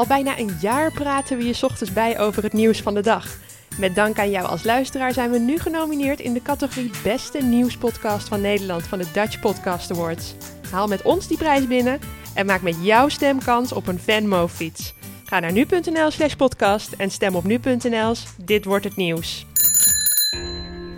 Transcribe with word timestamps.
Al 0.00 0.06
bijna 0.06 0.38
een 0.38 0.56
jaar 0.60 0.92
praten 0.92 1.36
we 1.36 1.44
je 1.44 1.58
ochtends 1.62 1.92
bij 1.92 2.18
over 2.18 2.42
het 2.42 2.52
nieuws 2.52 2.80
van 2.80 2.94
de 2.94 3.00
dag. 3.00 3.36
Met 3.78 3.94
dank 3.94 4.18
aan 4.18 4.30
jou 4.30 4.46
als 4.46 4.64
luisteraar 4.64 5.12
zijn 5.12 5.30
we 5.30 5.38
nu 5.38 5.58
genomineerd 5.58 6.20
in 6.20 6.32
de 6.32 6.42
categorie 6.42 6.90
Beste 7.02 7.38
Nieuwspodcast 7.42 8.28
van 8.28 8.40
Nederland 8.40 8.82
van 8.82 8.98
de 8.98 9.06
Dutch 9.12 9.40
Podcast 9.40 9.90
Awards. 9.90 10.34
Haal 10.70 10.86
met 10.86 11.02
ons 11.02 11.26
die 11.26 11.36
prijs 11.36 11.66
binnen 11.66 11.98
en 12.34 12.46
maak 12.46 12.62
met 12.62 12.76
jouw 12.82 13.08
stem 13.08 13.42
kans 13.42 13.72
op 13.72 13.86
een 13.86 13.98
Venmo-fiets. 13.98 14.94
Ga 15.24 15.40
naar 15.40 15.52
nu.nl 15.52 16.10
slash 16.10 16.34
podcast 16.34 16.92
en 16.92 17.10
stem 17.10 17.34
op 17.34 17.44
nu.nl's 17.44 18.26
Dit 18.44 18.64
Wordt 18.64 18.84
Het 18.84 18.96
Nieuws. 18.96 19.46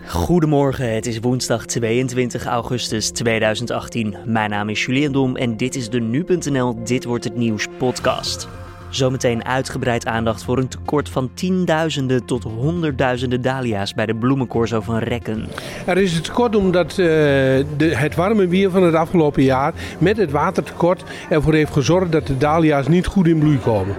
Goedemorgen, 0.06 0.94
het 0.94 1.06
is 1.06 1.18
woensdag 1.18 1.66
22 1.66 2.44
augustus 2.44 3.10
2018. 3.10 4.16
Mijn 4.24 4.50
naam 4.50 4.68
is 4.68 4.84
Julian 4.84 5.12
Dom 5.12 5.36
en 5.36 5.56
dit 5.56 5.74
is 5.74 5.90
de 5.90 6.00
Nu.nl 6.00 6.84
Dit 6.84 7.04
Wordt 7.04 7.24
Het 7.24 7.36
Nieuws 7.36 7.66
podcast. 7.78 8.48
Zometeen 8.92 9.44
uitgebreid 9.44 10.06
aandacht 10.06 10.44
voor 10.44 10.58
een 10.58 10.68
tekort 10.68 11.08
van 11.08 11.30
tienduizenden 11.34 12.24
tot 12.24 12.42
honderdduizenden 12.42 13.42
dahlia's 13.42 13.94
bij 13.94 14.06
de 14.06 14.14
bloemencorso 14.14 14.80
van 14.80 14.98
Rekken. 14.98 15.48
Er 15.86 15.98
is 15.98 16.12
het 16.12 16.24
tekort 16.24 16.56
omdat 16.56 16.90
uh, 16.90 16.96
de, 16.96 17.64
het 17.78 18.14
warme 18.14 18.46
weer 18.46 18.70
van 18.70 18.82
het 18.82 18.94
afgelopen 18.94 19.42
jaar 19.42 19.74
met 19.98 20.16
het 20.16 20.30
watertekort 20.30 21.04
ervoor 21.28 21.54
heeft 21.54 21.72
gezorgd 21.72 22.12
dat 22.12 22.26
de 22.26 22.38
dahlia's 22.38 22.88
niet 22.88 23.06
goed 23.06 23.26
in 23.26 23.38
bloei 23.38 23.58
komen. 23.58 23.96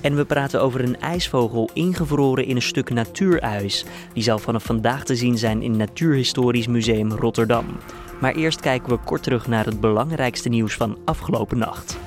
En 0.00 0.16
we 0.16 0.24
praten 0.24 0.60
over 0.62 0.80
een 0.80 1.00
ijsvogel 1.00 1.70
ingevroren 1.72 2.44
in 2.46 2.56
een 2.56 2.62
stuk 2.62 2.90
natuurijs. 2.90 3.84
Die 4.12 4.22
zal 4.22 4.38
vanaf 4.38 4.64
vandaag 4.64 5.04
te 5.04 5.16
zien 5.16 5.38
zijn 5.38 5.62
in 5.62 5.76
Natuurhistorisch 5.76 6.66
Museum 6.66 7.12
Rotterdam. 7.12 7.66
Maar 8.20 8.34
eerst 8.34 8.60
kijken 8.60 8.88
we 8.88 8.98
kort 9.04 9.22
terug 9.22 9.46
naar 9.46 9.64
het 9.64 9.80
belangrijkste 9.80 10.48
nieuws 10.48 10.74
van 10.74 10.98
afgelopen 11.04 11.58
nacht. 11.58 11.98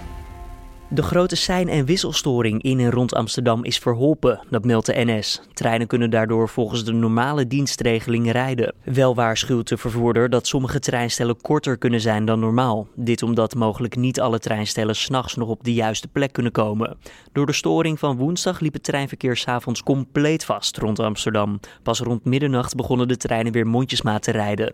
De 0.91 1.03
grote 1.03 1.35
sein- 1.35 1.69
en 1.69 1.85
wisselstoring 1.85 2.61
in 2.63 2.79
en 2.79 2.91
rond 2.91 3.13
Amsterdam 3.13 3.63
is 3.63 3.77
verholpen, 3.77 4.39
dat 4.49 4.65
meldt 4.65 4.85
de 4.85 4.93
NS. 4.95 5.41
Treinen 5.53 5.87
kunnen 5.87 6.09
daardoor 6.09 6.49
volgens 6.49 6.85
de 6.85 6.91
normale 6.91 7.47
dienstregeling 7.47 8.31
rijden. 8.31 8.73
Wel 8.83 9.15
waarschuwt 9.15 9.67
de 9.67 9.77
vervoerder 9.77 10.29
dat 10.29 10.47
sommige 10.47 10.79
treinstellen 10.79 11.41
korter 11.41 11.77
kunnen 11.77 12.01
zijn 12.01 12.25
dan 12.25 12.39
normaal. 12.39 12.87
Dit 12.95 13.23
omdat 13.23 13.55
mogelijk 13.55 13.95
niet 13.95 14.19
alle 14.19 14.39
treinstellen 14.39 14.95
s'nachts 14.95 15.35
nog 15.35 15.49
op 15.49 15.63
de 15.63 15.73
juiste 15.73 16.07
plek 16.07 16.33
kunnen 16.33 16.51
komen. 16.51 16.97
Door 17.31 17.45
de 17.45 17.53
storing 17.53 17.99
van 17.99 18.17
woensdag 18.17 18.59
liep 18.59 18.73
het 18.73 18.83
treinverkeer 18.83 19.37
s'avonds 19.37 19.83
compleet 19.83 20.45
vast 20.45 20.77
rond 20.77 20.99
Amsterdam. 20.99 21.59
Pas 21.83 21.99
rond 21.99 22.25
middernacht 22.25 22.75
begonnen 22.75 23.07
de 23.07 23.17
treinen 23.17 23.51
weer 23.51 23.67
mondjesmaat 23.67 24.23
te 24.23 24.31
rijden. 24.31 24.73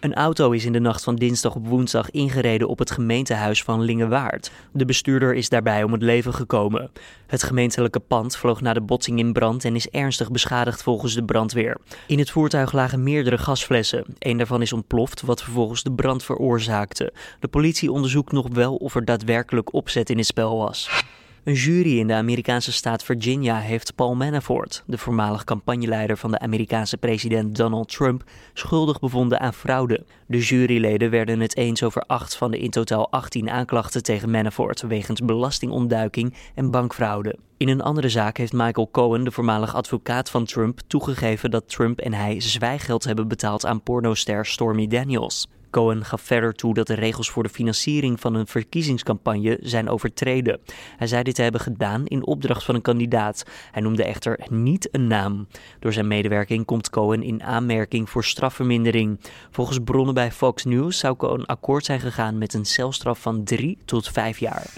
Een 0.00 0.14
auto 0.14 0.50
is 0.50 0.64
in 0.64 0.72
de 0.72 0.80
nacht 0.80 1.04
van 1.04 1.16
dinsdag 1.16 1.54
op 1.54 1.66
woensdag 1.66 2.10
ingereden 2.10 2.68
op 2.68 2.78
het 2.78 2.90
gemeentehuis 2.90 3.62
van 3.62 3.80
Lingewaard. 3.80 4.50
De 4.72 4.84
bestuurder 4.84 5.34
is 5.34 5.48
daarbij 5.48 5.82
om 5.82 5.92
het 5.92 6.02
leven 6.02 6.34
gekomen. 6.34 6.90
Het 7.26 7.42
gemeentelijke 7.42 8.00
pand 8.00 8.36
vloog 8.36 8.60
na 8.60 8.72
de 8.72 8.80
botsing 8.80 9.18
in 9.18 9.32
brand 9.32 9.64
en 9.64 9.74
is 9.74 9.88
ernstig 9.88 10.30
beschadigd 10.30 10.82
volgens 10.82 11.14
de 11.14 11.24
brandweer. 11.24 11.76
In 12.06 12.18
het 12.18 12.30
voertuig 12.30 12.72
lagen 12.72 13.02
meerdere 13.02 13.38
gasflessen. 13.38 14.04
Een 14.18 14.36
daarvan 14.36 14.62
is 14.62 14.72
ontploft, 14.72 15.20
wat 15.20 15.42
vervolgens 15.42 15.82
de 15.82 15.92
brand 15.92 16.24
veroorzaakte. 16.24 17.12
De 17.40 17.48
politie 17.48 17.92
onderzoekt 17.92 18.32
nog 18.32 18.48
wel 18.52 18.74
of 18.74 18.94
er 18.94 19.04
daadwerkelijk 19.04 19.74
opzet 19.74 20.10
in 20.10 20.16
het 20.16 20.26
spel 20.26 20.56
was. 20.56 21.04
Een 21.44 21.54
jury 21.54 21.98
in 21.98 22.06
de 22.06 22.14
Amerikaanse 22.14 22.72
staat 22.72 23.04
Virginia 23.04 23.58
heeft 23.58 23.94
Paul 23.94 24.14
Manafort, 24.14 24.82
de 24.86 24.98
voormalig 24.98 25.44
campagneleider 25.44 26.16
van 26.16 26.30
de 26.30 26.38
Amerikaanse 26.38 26.96
president 26.96 27.56
Donald 27.56 27.88
Trump, 27.88 28.24
schuldig 28.54 28.98
bevonden 28.98 29.40
aan 29.40 29.54
fraude. 29.54 30.04
De 30.26 30.38
juryleden 30.38 31.10
werden 31.10 31.40
het 31.40 31.56
eens 31.56 31.82
over 31.82 32.02
acht 32.02 32.36
van 32.36 32.50
de 32.50 32.58
in 32.58 32.70
totaal 32.70 33.10
18 33.10 33.50
aanklachten 33.50 34.02
tegen 34.02 34.30
Manafort 34.30 34.80
wegens 34.80 35.20
belastingontduiking 35.20 36.34
en 36.54 36.70
bankfraude. 36.70 37.38
In 37.56 37.68
een 37.68 37.82
andere 37.82 38.08
zaak 38.08 38.36
heeft 38.36 38.52
Michael 38.52 38.88
Cohen, 38.90 39.24
de 39.24 39.30
voormalig 39.30 39.74
advocaat 39.74 40.30
van 40.30 40.44
Trump, 40.44 40.80
toegegeven 40.86 41.50
dat 41.50 41.68
Trump 41.68 42.00
en 42.00 42.12
hij 42.12 42.40
zwijgeld 42.40 43.04
hebben 43.04 43.28
betaald 43.28 43.66
aan 43.66 43.82
pornoster 43.82 44.46
Stormy 44.46 44.86
Daniels. 44.86 45.48
Cohen 45.70 46.04
gaf 46.04 46.20
verder 46.20 46.54
toe 46.54 46.74
dat 46.74 46.86
de 46.86 46.94
regels 46.94 47.30
voor 47.30 47.42
de 47.42 47.48
financiering 47.48 48.20
van 48.20 48.34
een 48.34 48.46
verkiezingscampagne 48.46 49.58
zijn 49.62 49.88
overtreden. 49.88 50.60
Hij 50.96 51.06
zei 51.06 51.22
dit 51.22 51.34
te 51.34 51.42
hebben 51.42 51.60
gedaan 51.60 52.06
in 52.06 52.26
opdracht 52.26 52.64
van 52.64 52.74
een 52.74 52.82
kandidaat. 52.82 53.44
Hij 53.70 53.82
noemde 53.82 54.04
echter 54.04 54.40
niet 54.50 54.88
een 54.92 55.06
naam. 55.06 55.46
Door 55.78 55.92
zijn 55.92 56.06
medewerking 56.06 56.64
komt 56.64 56.90
Cohen 56.90 57.22
in 57.22 57.42
aanmerking 57.42 58.10
voor 58.10 58.24
strafvermindering. 58.24 59.20
Volgens 59.50 59.78
bronnen 59.84 60.14
bij 60.14 60.32
Fox 60.32 60.64
News 60.64 60.98
zou 60.98 61.16
Cohen 61.16 61.46
akkoord 61.46 61.84
zijn 61.84 62.00
gegaan 62.00 62.38
met 62.38 62.54
een 62.54 62.64
celstraf 62.64 63.20
van 63.20 63.44
3 63.44 63.78
tot 63.84 64.08
5 64.08 64.38
jaar. 64.38 64.70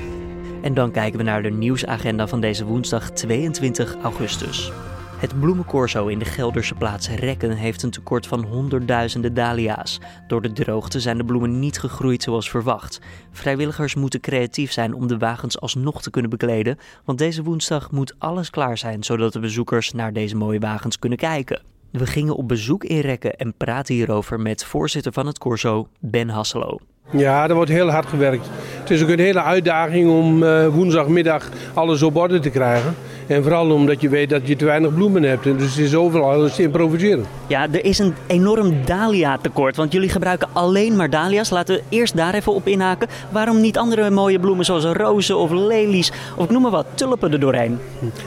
En 0.63 0.75
dan 0.75 0.91
kijken 0.91 1.19
we 1.19 1.25
naar 1.25 1.43
de 1.43 1.51
nieuwsagenda 1.51 2.29
van 2.29 2.41
deze 2.41 2.65
woensdag 2.65 3.11
22 3.11 3.97
augustus. 4.03 4.73
Het 5.23 5.41
bloemencorso 5.41 6.07
in 6.07 6.19
de 6.19 6.25
Gelderse 6.25 6.75
plaats 6.75 7.09
Rekken 7.09 7.51
heeft 7.51 7.83
een 7.83 7.91
tekort 7.91 8.27
van 8.27 8.45
honderdduizenden 8.45 9.35
dahlia's. 9.35 10.01
Door 10.27 10.43
de 10.43 10.53
droogte 10.53 11.01
zijn 11.01 11.17
de 11.17 11.25
bloemen 11.25 11.59
niet 11.59 11.79
gegroeid 11.79 12.23
zoals 12.23 12.51
verwacht. 12.51 13.01
Vrijwilligers 13.33 13.95
moeten 13.95 14.21
creatief 14.21 14.73
zijn 14.73 14.95
om 14.95 15.07
de 15.07 15.19
wagens 15.19 15.61
alsnog 15.61 16.03
te 16.03 16.11
kunnen 16.11 16.31
bekleden, 16.31 16.79
want 17.05 17.19
deze 17.19 17.43
woensdag 17.43 17.91
moet 17.91 18.15
alles 18.19 18.51
klaar 18.51 18.79
zijn 18.79 19.03
zodat 19.03 19.33
de 19.33 19.41
bezoekers 19.41 19.93
naar 19.93 20.13
deze 20.13 20.37
mooie 20.37 20.59
wagens 20.59 20.99
kunnen 20.99 21.19
kijken. 21.19 21.63
We 21.91 22.07
gingen 22.07 22.37
op 22.37 22.49
bezoek 22.49 22.85
in 22.85 23.01
Rekken 23.01 23.37
en 23.37 23.55
praten 23.57 23.95
hierover 23.95 24.41
met 24.41 24.65
voorzitter 24.65 25.13
van 25.13 25.27
het 25.27 25.39
corso, 25.39 25.89
Ben 26.01 26.29
Hasselo. 26.29 26.79
Ja, 27.11 27.49
er 27.49 27.55
wordt 27.55 27.71
heel 27.71 27.91
hard 27.91 28.07
gewerkt. 28.07 28.49
Het 28.81 28.91
is 28.91 29.03
ook 29.03 29.09
een 29.09 29.19
hele 29.19 29.43
uitdaging 29.43 30.11
om 30.11 30.43
uh, 30.43 30.69
woensdagmiddag 30.69 31.49
alles 31.75 32.03
op 32.03 32.17
orde 32.17 32.39
te 32.39 32.51
krijgen. 32.51 32.95
En 33.27 33.43
vooral 33.43 33.71
omdat 33.71 34.01
je 34.01 34.09
weet 34.09 34.31
dat 34.31 34.49
je 34.49 34.57
te 34.57 34.65
weinig 34.65 34.95
bloemen 34.95 35.23
hebt. 35.23 35.47
En 35.47 35.57
dus 35.57 35.75
het 35.75 35.85
is 35.85 35.95
overal 35.95 36.31
alles 36.31 36.55
te 36.55 36.63
improviseren. 36.63 37.25
Ja, 37.47 37.67
er 37.73 37.85
is 37.85 37.99
een 37.99 38.15
enorm 38.27 38.75
dahlia 38.85 39.39
tekort. 39.39 39.77
Want 39.77 39.93
jullie 39.93 40.09
gebruiken 40.09 40.49
alleen 40.53 40.97
maar 40.97 41.11
dahlia's. 41.11 41.51
Laten 41.51 41.75
we 41.75 41.83
eerst 41.89 42.17
daar 42.17 42.35
even 42.35 42.55
op 42.55 42.67
inhaken. 42.67 43.09
Waarom 43.31 43.61
niet 43.61 43.79
andere 43.79 44.11
mooie 44.11 44.39
bloemen 44.39 44.65
zoals 44.65 44.85
rozen 44.85 45.37
of 45.37 45.51
lelies 45.51 46.13
of 46.37 46.45
ik 46.45 46.51
noem 46.51 46.63
maar 46.63 46.71
wat, 46.71 46.87
tulpen 46.95 47.33
er 47.33 47.41
doorheen? 47.41 47.79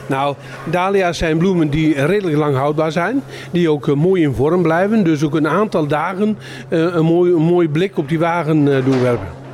Nou, 0.06 0.34
dahlia's 0.64 1.18
zijn 1.18 1.38
bloemen 1.38 1.70
die 1.70 2.04
redelijk 2.06 2.36
lang 2.36 2.56
houdbaar 2.56 2.92
zijn. 2.92 3.22
Die 3.50 3.70
ook 3.70 3.86
uh, 3.86 3.94
mooi 3.94 4.22
in 4.22 4.34
vorm 4.34 4.62
blijven. 4.62 5.04
Dus 5.04 5.24
ook 5.24 5.34
een 5.34 5.48
aantal 5.48 5.86
dagen 5.86 6.38
uh, 6.68 6.94
een, 6.94 7.04
mooi, 7.04 7.32
een 7.32 7.42
mooi 7.42 7.68
blik 7.68 7.98
op 7.98 8.08
die 8.08 8.18
wagen 8.18 8.66
uh, 8.66 8.84
doen 8.84 9.02
werpen. 9.02 9.45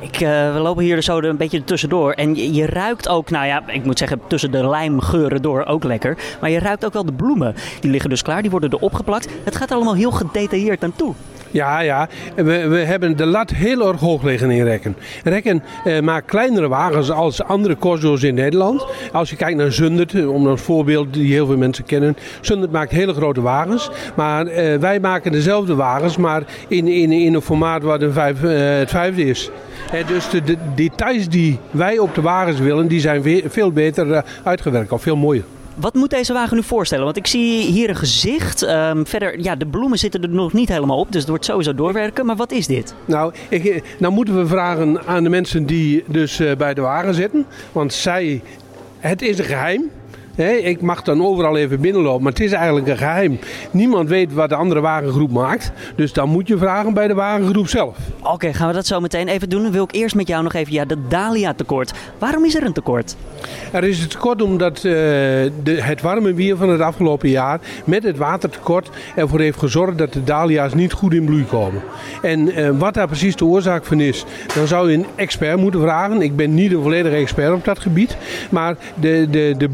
Ik, 0.00 0.20
uh, 0.20 0.52
we 0.52 0.58
lopen 0.58 0.84
hier 0.84 1.02
zo 1.02 1.18
een 1.18 1.36
beetje 1.36 1.64
tussendoor. 1.64 2.12
En 2.12 2.54
je, 2.54 2.66
ruikt 2.66 3.08
ook, 3.08 3.30
nou 3.30 3.46
ja, 3.46 3.68
ik 3.68 3.84
moet 3.84 3.98
zeggen, 3.98 4.20
tussen 4.26 4.50
de 4.50 4.68
lijmgeuren 4.68 5.42
door 5.42 5.64
ook 5.64 5.84
lekker. 5.84 6.18
Maar 6.40 6.50
je 6.50 6.58
ruikt 6.58 6.84
ook 6.84 6.92
wel 6.92 7.04
de 7.04 7.12
bloemen. 7.12 7.54
Die 7.80 7.90
liggen 7.90 8.10
dus 8.10 8.22
klaar, 8.22 8.42
die 8.42 8.50
worden 8.50 8.70
er 8.70 8.78
opgeplakt. 8.78 9.28
Het 9.44 9.56
gaat 9.56 9.70
allemaal 9.70 9.94
heel 9.94 10.10
gedetailleerd 10.10 10.84
aan 10.84 10.92
toe. 10.96 11.14
Ja, 11.56 11.80
ja. 11.80 12.08
We, 12.34 12.68
we 12.68 12.76
hebben 12.76 13.16
de 13.16 13.26
lat 13.26 13.50
heel 13.50 13.88
erg 13.88 14.00
hoog 14.00 14.22
liggen 14.22 14.50
in 14.50 14.64
Rekken. 14.64 14.96
Rekken 15.24 15.62
eh, 15.84 16.00
maakt 16.00 16.26
kleinere 16.26 16.68
wagens 16.68 17.10
als 17.10 17.42
andere 17.42 17.76
corso's 17.76 18.22
in 18.22 18.34
Nederland. 18.34 18.86
Als 19.12 19.30
je 19.30 19.36
kijkt 19.36 19.58
naar 19.58 19.72
Zundert, 19.72 20.26
om 20.26 20.46
een 20.46 20.58
voorbeeld 20.58 21.14
die 21.14 21.32
heel 21.32 21.46
veel 21.46 21.56
mensen 21.56 21.84
kennen. 21.84 22.16
Zundert 22.40 22.72
maakt 22.72 22.90
hele 22.90 23.14
grote 23.14 23.40
wagens. 23.40 23.90
Maar 24.14 24.46
eh, 24.46 24.78
wij 24.78 25.00
maken 25.00 25.32
dezelfde 25.32 25.74
wagens, 25.74 26.16
maar 26.16 26.42
in, 26.68 26.88
in, 26.88 27.12
in 27.12 27.34
een 27.34 27.42
formaat 27.42 27.82
waar 27.82 27.98
de 27.98 28.12
vijf, 28.12 28.42
eh, 28.42 28.78
het 28.78 28.90
vijfde 28.90 29.24
is. 29.24 29.50
Eh, 29.92 30.06
dus 30.06 30.30
de, 30.30 30.42
de, 30.42 30.56
details 30.74 31.28
die 31.28 31.58
wij 31.70 31.98
op 31.98 32.14
de 32.14 32.20
wagens 32.20 32.58
willen, 32.58 32.88
die 32.88 33.00
zijn 33.00 33.42
veel 33.46 33.72
beter 33.72 34.12
eh, 34.12 34.22
uitgewerkt, 34.42 34.92
of 34.92 35.02
veel 35.02 35.16
mooier. 35.16 35.44
Wat 35.76 35.94
moet 35.94 36.10
deze 36.10 36.32
wagen 36.32 36.56
nu 36.56 36.62
voorstellen? 36.62 37.04
Want 37.04 37.16
ik 37.16 37.26
zie 37.26 37.62
hier 37.62 37.88
een 37.88 37.96
gezicht. 37.96 38.62
Um, 38.62 39.06
verder, 39.06 39.40
ja, 39.40 39.56
de 39.56 39.66
bloemen 39.66 39.98
zitten 39.98 40.22
er 40.22 40.28
nog 40.28 40.52
niet 40.52 40.68
helemaal 40.68 40.98
op, 40.98 41.12
dus 41.12 41.20
het 41.20 41.28
wordt 41.28 41.44
sowieso 41.44 41.74
doorwerken. 41.74 42.26
Maar 42.26 42.36
wat 42.36 42.52
is 42.52 42.66
dit? 42.66 42.94
Nou, 43.04 43.32
ik, 43.48 43.82
nou 43.98 44.12
moeten 44.12 44.38
we 44.38 44.46
vragen 44.46 45.06
aan 45.06 45.22
de 45.22 45.28
mensen 45.28 45.66
die 45.66 46.04
dus 46.06 46.40
uh, 46.40 46.56
bij 46.56 46.74
de 46.74 46.80
wagen 46.80 47.14
zitten. 47.14 47.46
Want 47.72 47.92
zij, 47.92 48.42
het 48.98 49.22
is 49.22 49.38
een 49.38 49.44
geheim. 49.44 49.90
He, 50.36 50.52
ik 50.52 50.80
mag 50.80 51.02
dan 51.02 51.26
overal 51.26 51.56
even 51.56 51.80
binnenlopen, 51.80 52.22
maar 52.22 52.32
het 52.32 52.40
is 52.40 52.52
eigenlijk 52.52 52.86
een 52.86 52.96
geheim. 52.96 53.38
Niemand 53.70 54.08
weet 54.08 54.32
wat 54.32 54.48
de 54.48 54.54
andere 54.54 54.80
wagengroep 54.80 55.30
maakt. 55.30 55.72
Dus 55.94 56.12
dan 56.12 56.28
moet 56.28 56.48
je 56.48 56.58
vragen 56.58 56.94
bij 56.94 57.08
de 57.08 57.14
wagengroep 57.14 57.68
zelf. 57.68 57.96
Oké, 58.20 58.30
okay, 58.30 58.52
gaan 58.52 58.68
we 58.68 58.74
dat 58.74 58.86
zo 58.86 59.00
meteen 59.00 59.28
even 59.28 59.48
doen. 59.48 59.62
Dan 59.62 59.72
wil 59.72 59.84
ik 59.84 59.94
eerst 59.94 60.14
met 60.14 60.28
jou 60.28 60.42
nog 60.42 60.52
even, 60.52 60.72
ja, 60.72 60.84
de 60.84 60.96
Dalia 61.08 61.54
tekort. 61.54 61.92
Waarom 62.18 62.44
is 62.44 62.54
er 62.54 62.64
een 62.64 62.72
tekort? 62.72 63.16
Er 63.72 63.84
is 63.84 64.02
een 64.02 64.08
tekort 64.08 64.42
omdat 64.42 64.76
uh, 64.76 64.82
de, 64.82 65.50
het 65.64 66.00
warme 66.00 66.34
weer 66.34 66.56
van 66.56 66.68
het 66.68 66.80
afgelopen 66.80 67.28
jaar 67.28 67.60
met 67.84 68.02
het 68.02 68.16
watertekort 68.16 68.90
ervoor 69.16 69.40
heeft 69.40 69.58
gezorgd 69.58 69.98
dat 69.98 70.12
de 70.12 70.24
dahlia's 70.24 70.74
niet 70.74 70.92
goed 70.92 71.12
in 71.12 71.24
bloei 71.24 71.44
komen. 71.44 71.82
En 72.22 72.58
uh, 72.58 72.70
wat 72.78 72.94
daar 72.94 73.06
precies 73.06 73.36
de 73.36 73.44
oorzaak 73.44 73.84
van 73.84 74.00
is, 74.00 74.24
dan 74.54 74.66
zou 74.66 74.90
je 74.90 74.96
een 74.96 75.06
expert 75.14 75.60
moeten 75.60 75.80
vragen. 75.80 76.22
Ik 76.22 76.36
ben 76.36 76.54
niet 76.54 76.72
een 76.72 76.82
volledige 76.82 77.16
expert 77.16 77.52
op 77.52 77.64
dat 77.64 77.78
gebied. 77.78 78.16
Maar 78.50 78.76
de, 79.00 79.26
de, 79.30 79.54
de 79.58 79.68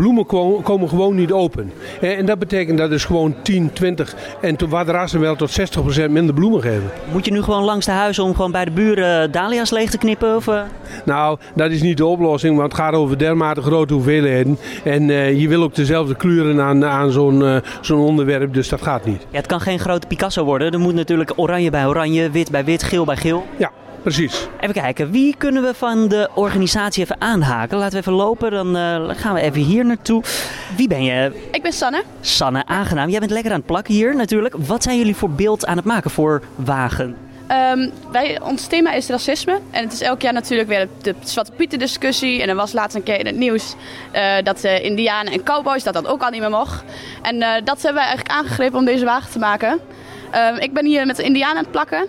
komen 0.61 0.89
gewoon 0.89 1.15
niet 1.15 1.33
open. 1.33 1.73
En, 2.01 2.17
en 2.17 2.27
dat 2.27 2.39
betekent 2.39 2.79
dat 2.79 2.91
dus 2.91 3.05
gewoon 3.05 3.35
10, 3.43 3.73
20 3.73 4.15
en 4.41 4.57
to- 4.57 4.69
wat 4.69 4.89
rassen 4.89 5.21
wel 5.21 5.37
tot 5.37 5.61
60% 5.61 6.11
minder 6.11 6.35
bloemen 6.35 6.61
geven. 6.63 6.91
Moet 7.13 7.25
je 7.25 7.33
nu 7.33 7.43
gewoon 7.43 7.65
langs 7.65 7.87
de 7.87 7.93
huizen 7.93 8.25
om 8.25 8.35
gewoon 8.35 8.51
bij 8.51 8.65
de 8.65 8.71
buren 8.71 9.31
dahlia's 9.31 9.71
leeg 9.71 9.91
te 9.91 9.99
knippen? 9.99 10.37
Of, 10.37 10.49
eh? 10.49 10.61
Nou, 11.05 11.39
dat 11.55 11.71
is 11.71 11.83
niet 11.83 11.97
de 11.97 12.07
oplossing, 12.07 12.57
want 12.57 12.73
het 12.73 12.81
gaat 12.81 12.95
over 12.95 13.19
dermate 13.19 13.63
grote 13.63 13.95
hoeveelheden. 13.95 14.59
En 14.85 15.11
eh, 15.11 15.41
je 15.41 15.49
wil 15.49 15.63
ook 15.63 15.75
dezelfde 15.75 16.15
kleuren 16.17 16.61
aan, 16.61 16.85
aan 16.85 17.11
zo'n 17.11 17.45
eh, 17.45 17.57
zo'n 17.81 18.01
onderwerp, 18.01 18.55
dus 18.55 18.69
dat 18.69 18.83
gaat 18.83 19.05
niet. 19.05 19.27
Ja, 19.31 19.37
het 19.37 19.47
kan 19.47 19.61
geen 19.61 19.79
grote 19.79 20.07
Picasso 20.07 20.45
worden. 20.45 20.73
Er 20.73 20.79
moet 20.81 20.95
natuurlijk 20.95 21.33
oranje 21.37 21.71
bij 21.71 21.87
oranje, 21.87 22.31
wit 22.31 22.51
bij 22.51 22.65
wit, 22.65 22.83
geel 22.83 23.05
bij 23.05 23.17
geel. 23.17 23.47
Ja, 23.57 23.71
precies. 24.03 24.49
Even 24.61 24.75
kijken, 24.75 25.11
wie 25.11 25.35
kunnen 25.39 25.63
we 25.63 25.75
van 25.75 26.09
de 26.09 26.29
organisatie 26.35 27.03
even 27.03 27.21
aanhaken? 27.21 27.79
Laten 27.79 27.93
we 27.93 27.99
even 27.99 28.13
lopen, 28.13 28.51
dan 28.51 28.77
eh, 28.77 29.09
gaan 29.09 29.35
we 29.35 29.41
even 29.41 29.61
hier 29.61 29.85
naartoe. 29.85 30.23
Wie 30.77 30.89
ben 30.89 31.05
je? 31.05 31.49
Ik 31.51 31.63
ben 31.63 31.73
Sanne. 31.73 32.03
Sanne, 32.21 32.67
aangenaam. 32.67 33.09
Jij 33.09 33.19
bent 33.19 33.31
lekker 33.31 33.51
aan 33.51 33.57
het 33.57 33.67
plakken 33.67 33.95
hier 33.95 34.17
natuurlijk. 34.17 34.55
Wat 34.59 34.83
zijn 34.83 34.99
jullie 34.99 35.17
voor 35.17 35.31
beeld 35.31 35.67
aan 35.67 35.77
het 35.77 35.85
maken 35.85 36.11
voor 36.11 36.43
Wagen? 36.55 37.17
Ehm, 37.47 37.89
wij, 38.13 38.41
ons 38.41 38.67
thema 38.67 38.93
is 38.93 39.09
racisme. 39.09 39.59
En 39.71 39.85
het 39.85 39.93
is 39.93 40.01
elk 40.01 40.23
jaar 40.23 40.33
natuurlijk 40.33 40.69
weer 40.69 40.89
de 41.03 41.15
Zwarte 41.23 41.53
Pieten 41.53 41.79
discussie. 41.79 42.43
En 42.43 42.49
er 42.49 42.55
was 42.55 42.73
laatst 42.73 42.97
een 42.97 43.03
keer 43.03 43.19
in 43.19 43.27
het 43.27 43.37
nieuws 43.37 43.75
eh, 44.13 44.35
dat 44.43 44.61
de 44.61 44.81
Indianen 44.81 45.33
en 45.33 45.43
cowboys 45.43 45.83
dat 45.83 45.95
dat 45.95 46.07
ook 46.07 46.23
al 46.23 46.31
niet 46.31 46.41
meer 46.41 46.51
mocht. 46.51 46.85
En 47.23 47.43
eh, 47.43 47.65
dat 47.65 47.83
hebben 47.83 48.03
wij 48.03 48.11
eigenlijk 48.11 48.39
aangegrepen 48.39 48.79
om 48.79 48.85
deze 48.85 49.05
wagen 49.05 49.31
te 49.31 49.39
maken. 49.39 49.81
Ehm, 50.31 50.57
ik 50.57 50.73
ben 50.73 50.87
hier 50.87 51.07
met 51.07 51.17
de 51.17 51.23
Indianen 51.23 51.57
aan 51.57 51.63
het 51.63 51.71
plakken. 51.71 52.07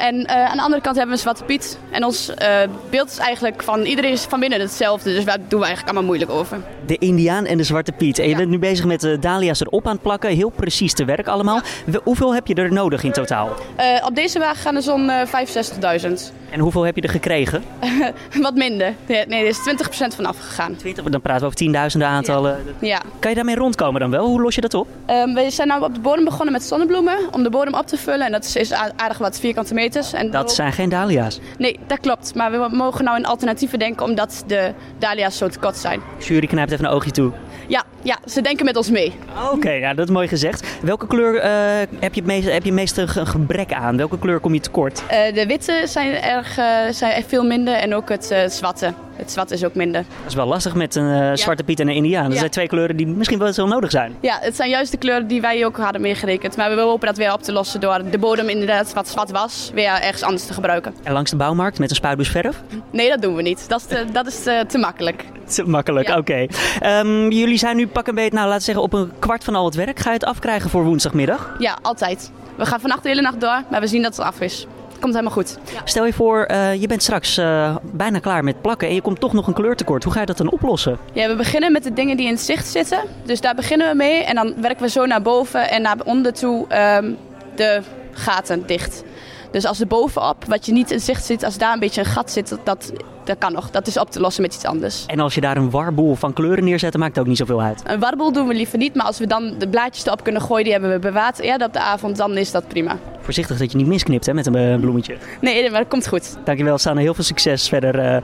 En 0.00 0.26
eh, 0.26 0.44
aan 0.44 0.56
de 0.56 0.62
andere 0.62 0.82
kant 0.82 0.96
hebben 0.96 1.14
we 1.14 1.20
Zwarte 1.20 1.44
Piet. 1.44 1.78
En 1.90 2.04
ons 2.04 2.34
eh, 2.34 2.58
beeld 2.90 3.10
is 3.10 3.18
eigenlijk 3.18 3.62
van 3.62 3.80
iedereen 3.82 4.12
is 4.12 4.22
van 4.22 4.40
binnen 4.40 4.60
hetzelfde. 4.60 5.12
Dus 5.14 5.24
daar 5.24 5.38
doen 5.48 5.60
we 5.60 5.66
eigenlijk 5.66 5.86
allemaal 5.96 6.16
moeilijk 6.16 6.30
over. 6.30 6.58
De 6.86 6.98
Indiaan 6.98 7.44
en 7.46 7.56
de 7.56 7.62
Zwarte 7.64 7.92
Piet. 7.92 8.18
En 8.18 8.24
je 8.24 8.30
Ja. 8.30 8.36
bent 8.36 8.48
nu 8.48 8.58
bezig 8.58 8.84
met 8.84 9.00
de 9.00 9.18
dahlia's 9.18 9.60
erop 9.60 9.86
aan 9.86 9.92
het 9.92 10.02
plakken. 10.02 10.30
Heel 10.30 10.48
precies 10.50 10.92
te 10.94 11.04
werk 11.04 11.26
allemaal. 11.28 11.60
Hoeveel 12.04 12.34
heb 12.34 12.46
je 12.46 12.54
er 12.54 12.72
nodig 12.72 13.02
in 13.02 13.12
totaal? 13.12 13.50
Eh, 13.76 13.86
op 14.06 14.14
deze 14.14 14.38
wagen 14.38 14.56
gaan 14.56 14.76
er 14.76 14.82
zo'n 14.82 15.10
eh 15.10 15.26
65.000. 15.26 16.32
En 16.50 16.60
hoeveel 16.60 16.82
heb 16.82 16.96
je 16.96 17.02
er 17.02 17.08
gekregen? 17.08 17.62
Wat 18.42 18.54
minder. 18.54 18.94
Nee, 19.06 19.26
nee, 19.26 19.40
er 19.42 19.48
is 19.48 19.58
20% 19.58 20.14
van 20.14 20.26
afgegaan. 20.26 20.76
20, 20.76 21.04
dan 21.04 21.20
praten 21.20 21.40
we 21.40 21.46
over 21.46 21.58
tienduizenden 21.58 22.08
aantallen. 22.08 22.58
Ja. 22.80 23.00
Kan 23.18 23.30
je 23.30 23.36
daarmee 23.36 23.54
rondkomen 23.54 24.00
dan 24.00 24.10
wel? 24.10 24.26
Hoe 24.26 24.40
los 24.40 24.54
je 24.54 24.60
dat 24.60 24.74
op? 24.74 24.88
Ehm, 25.06 25.34
we 25.34 25.50
zijn 25.50 25.68
nou 25.68 25.82
op 25.82 25.94
de 25.94 26.00
bodem 26.00 26.24
begonnen 26.24 26.52
met 26.52 26.62
zonnebloemen 26.62 27.16
om 27.30 27.42
de 27.42 27.50
bodem 27.50 27.74
op 27.74 27.86
te 27.86 27.96
vullen. 27.96 28.26
En 28.26 28.32
dat 28.32 28.52
is, 28.54 28.72
aardig 28.72 29.18
wat 29.18 29.40
vierkante 29.40 29.74
meters. 29.94 30.12
En 30.12 30.30
Dat 30.30 30.52
zijn 30.52 30.72
geen 30.72 30.88
dahlia's. 30.88 31.40
Nee, 31.58 31.78
dat 31.86 32.00
klopt. 32.00 32.34
Maar 32.34 32.50
we 32.50 32.68
mogen 32.76 33.04
nou 33.04 33.16
in 33.18 33.26
alternatieven 33.26 33.78
denken 33.78 34.06
omdat 34.06 34.44
de 34.46 34.72
dahlia's 34.98 35.36
zo 35.36 35.48
te 35.48 35.58
kort 35.58 35.76
zijn. 35.76 36.00
Jury 36.18 36.46
knijpt 36.46 36.72
even 36.72 36.84
een 36.84 36.90
oogje 36.90 37.10
toe. 37.10 37.32
Ja, 37.68 37.82
ja, 38.02 38.18
ze 38.26 38.40
denken 38.40 38.64
met 38.64 38.76
ons 38.76 38.90
mee. 38.90 39.12
Oké, 39.52 39.70
ja, 39.70 39.94
dat 39.94 40.08
is 40.08 40.14
mooi 40.14 40.28
gezegd. 40.28 40.66
Welke 40.82 41.06
kleur 41.06 41.36
eh, 41.36 41.50
heb, 41.98 42.14
je 42.14 42.20
het 42.20 42.24
meest, 42.26 42.44
heb 42.52 42.62
je 42.62 42.68
het 42.68 42.78
meeste 42.78 43.08
ge- 43.08 43.26
gebrek 43.26 43.72
aan? 43.72 43.96
Welke 43.96 44.18
kleur 44.18 44.40
kom 44.40 44.54
je 44.54 44.60
tekort? 44.60 45.02
Eh, 45.08 45.34
de 45.34 45.46
witte 45.46 45.82
zijn, 45.84 46.22
erg, 46.22 46.58
eh, 46.58 46.66
zijn 46.90 47.24
veel 47.26 47.44
minder 47.44 47.74
en 47.74 47.94
ook 47.94 48.08
het 48.08 48.34
zwarte. 48.48 48.92
Het 49.20 49.30
zwarte 49.30 49.54
is 49.54 49.64
ook 49.64 49.74
minder. 49.74 50.02
Dat 50.02 50.28
is 50.28 50.34
wel 50.34 50.46
lastig 50.46 50.74
met 50.74 50.94
een 50.94 51.10
eh, 51.22 51.30
Zwarte 51.34 51.64
Piet 51.64 51.80
en 51.80 51.88
een 51.88 51.94
Indiaan. 51.94 52.28
Dat 52.28 52.38
zijn 52.38 52.50
twee 52.50 52.66
kleuren 52.66 52.96
die 52.96 53.06
misschien 53.06 53.38
wel 53.38 53.46
eens 53.46 53.56
wel 53.56 53.66
nodig 53.66 53.90
zijn. 53.90 54.14
Ja, 54.20 54.38
het 54.40 54.56
zijn 54.56 54.70
juist 54.70 54.90
de 54.90 54.96
kleuren 54.98 55.26
die 55.26 55.40
wij 55.40 55.64
ook 55.64 55.76
hadden 55.76 56.00
meegerekend. 56.00 56.56
Maar 56.56 56.74
we 56.74 56.80
hopen 56.80 57.06
dat 57.06 57.16
weer 57.16 57.32
op 57.32 57.42
te 57.42 57.52
lossen 57.52 57.80
door 57.80 58.00
de 58.10 58.18
bodem 58.18 58.48
inderdaad 58.48 58.92
wat 58.92 59.08
zwart 59.08 59.30
was, 59.30 59.70
weer 59.74 59.84
ergens 59.88 60.22
anders 60.22 60.46
te 60.46 60.52
gebruiken. 60.52 60.94
En 61.02 61.12
langs 61.12 61.30
de 61.30 61.36
bouwmarkt 61.36 61.78
met 61.78 61.90
een 61.90 61.96
spuitbus 61.96 62.28
verf? 62.28 62.62
Nee, 62.90 63.08
dat 63.08 63.22
doen 63.22 63.34
we 63.34 63.42
niet. 63.42 63.68
Dat 63.68 63.80
is 63.80 63.86
te, 63.86 64.04
dat 64.12 64.26
is 64.26 64.42
te, 64.42 64.64
te 64.68 64.78
makkelijk. 64.78 65.24
Te 65.44 65.62
makkelijk, 65.68 66.08
Ja. 66.08 66.18
oké. 66.18 66.46
Ehm, 66.80 67.28
jullie 67.30 67.58
zijn 67.58 67.76
nu 67.76 67.86
pak 67.86 68.06
een 68.06 68.14
beet, 68.14 68.32
nou 68.32 68.44
laten 68.46 68.58
we 68.58 68.64
zeggen, 68.64 68.84
op 68.84 68.92
een 68.92 69.10
kwart 69.18 69.44
van 69.44 69.54
al 69.54 69.64
het 69.64 69.74
werk. 69.74 69.98
Ga 69.98 70.08
je 70.08 70.14
het 70.14 70.24
afkrijgen 70.24 70.70
voor 70.70 70.84
woensdagmiddag? 70.84 71.54
Ja, 71.58 71.78
altijd. 71.82 72.30
We 72.56 72.66
gaan 72.66 72.80
vannacht 72.80 73.02
de 73.02 73.08
hele 73.08 73.22
nacht 73.22 73.40
door, 73.40 73.62
maar 73.70 73.80
we 73.80 73.86
zien 73.86 74.02
dat 74.02 74.16
het 74.16 74.26
af 74.26 74.40
is. 74.40 74.66
Komt 75.00 75.14
helemaal 75.14 75.34
goed. 75.34 75.58
Stel 75.84 76.06
je 76.06 76.12
voor, 76.12 76.42
eh, 76.44 76.80
je 76.80 76.86
bent 76.86 77.02
straks 77.02 77.36
eh, 77.36 77.76
bijna 77.92 78.18
klaar 78.18 78.44
met 78.44 78.60
plakken 78.60 78.88
en 78.88 78.94
je 78.94 79.00
komt 79.00 79.20
toch 79.20 79.32
nog 79.32 79.46
een 79.46 79.54
kleurtekort. 79.54 80.04
Hoe 80.04 80.12
ga 80.12 80.20
je 80.20 80.26
dat 80.26 80.36
dan 80.36 80.50
oplossen? 80.50 80.98
Ja, 81.12 81.28
we 81.28 81.36
beginnen 81.36 81.72
met 81.72 81.82
de 81.82 81.92
dingen 81.92 82.16
die 82.16 82.26
in 82.26 82.32
het 82.32 82.40
zicht 82.40 82.66
zitten. 82.66 83.00
Dus 83.24 83.40
daar 83.40 83.54
beginnen 83.54 83.88
we 83.88 83.94
mee. 83.94 84.24
En 84.24 84.34
dan 84.34 84.54
werken 84.60 84.82
we 84.82 84.90
zo 84.90 85.06
naar 85.06 85.22
boven 85.22 85.70
en 85.70 85.82
naar 85.82 85.96
onder 86.04 86.32
toe 86.32 86.66
ehm, 86.68 87.12
de 87.54 87.80
gaten 88.12 88.66
dicht. 88.66 89.02
Dus 89.50 89.64
als 89.64 89.80
er 89.80 89.86
bovenop, 89.86 90.44
wat 90.44 90.66
je 90.66 90.72
niet 90.72 90.90
in 90.90 91.00
zicht 91.00 91.24
ziet, 91.24 91.44
als 91.44 91.58
daar 91.58 91.72
een 91.72 91.78
beetje 91.78 92.00
een 92.00 92.06
gat 92.06 92.30
zit, 92.30 92.56
dat, 92.64 92.92
dat, 93.30 93.38
kan 93.38 93.52
nog. 93.52 93.70
Dat 93.70 93.86
is 93.86 93.98
op 93.98 94.10
te 94.10 94.20
lossen 94.20 94.42
met 94.42 94.54
iets 94.54 94.64
anders. 94.64 95.04
En 95.06 95.20
als 95.20 95.34
je 95.34 95.40
daar 95.40 95.56
een 95.56 95.70
warboel 95.70 96.14
van 96.14 96.32
kleuren 96.32 96.64
neerzet, 96.64 96.92
dan 96.92 97.00
maakt 97.00 97.12
het 97.14 97.22
ook 97.22 97.28
niet 97.28 97.38
zoveel 97.38 97.62
uit. 97.62 97.82
Een 97.86 98.00
warboel 98.00 98.32
doen 98.32 98.46
we 98.48 98.54
liever 98.54 98.78
niet, 98.78 98.94
maar 98.94 99.06
als 99.06 99.18
we 99.18 99.26
dan 99.26 99.54
de 99.58 99.68
blaadjes 99.68 100.06
erop 100.06 100.22
kunnen 100.24 100.42
gooien, 100.42 100.64
die 100.64 100.72
hebben 100.72 100.90
we 100.90 100.98
bewaard 100.98 101.38
eerder 101.38 101.66
op 101.66 101.72
de 101.72 101.80
avond, 101.80 102.16
dan 102.16 102.36
is 102.36 102.50
dat 102.50 102.68
prima. 102.68 102.96
Voorzichtig 103.20 103.58
dat 103.58 103.70
je 103.72 103.76
niet 103.78 103.86
misknipt 103.86 104.26
hè, 104.26 104.34
met 104.34 104.46
een 104.46 104.54
eh, 104.56 104.80
bloemetje. 104.80 105.16
Nee, 105.40 105.70
maar 105.70 105.80
dat 105.80 105.88
komt 105.88 106.08
goed. 106.08 106.36
Dankjewel, 106.44 106.78
Sanne. 106.78 107.00
Heel 107.00 107.14
veel 107.14 107.24
succes 107.24 107.68
verder. 107.68 107.98
eh. 107.98 108.16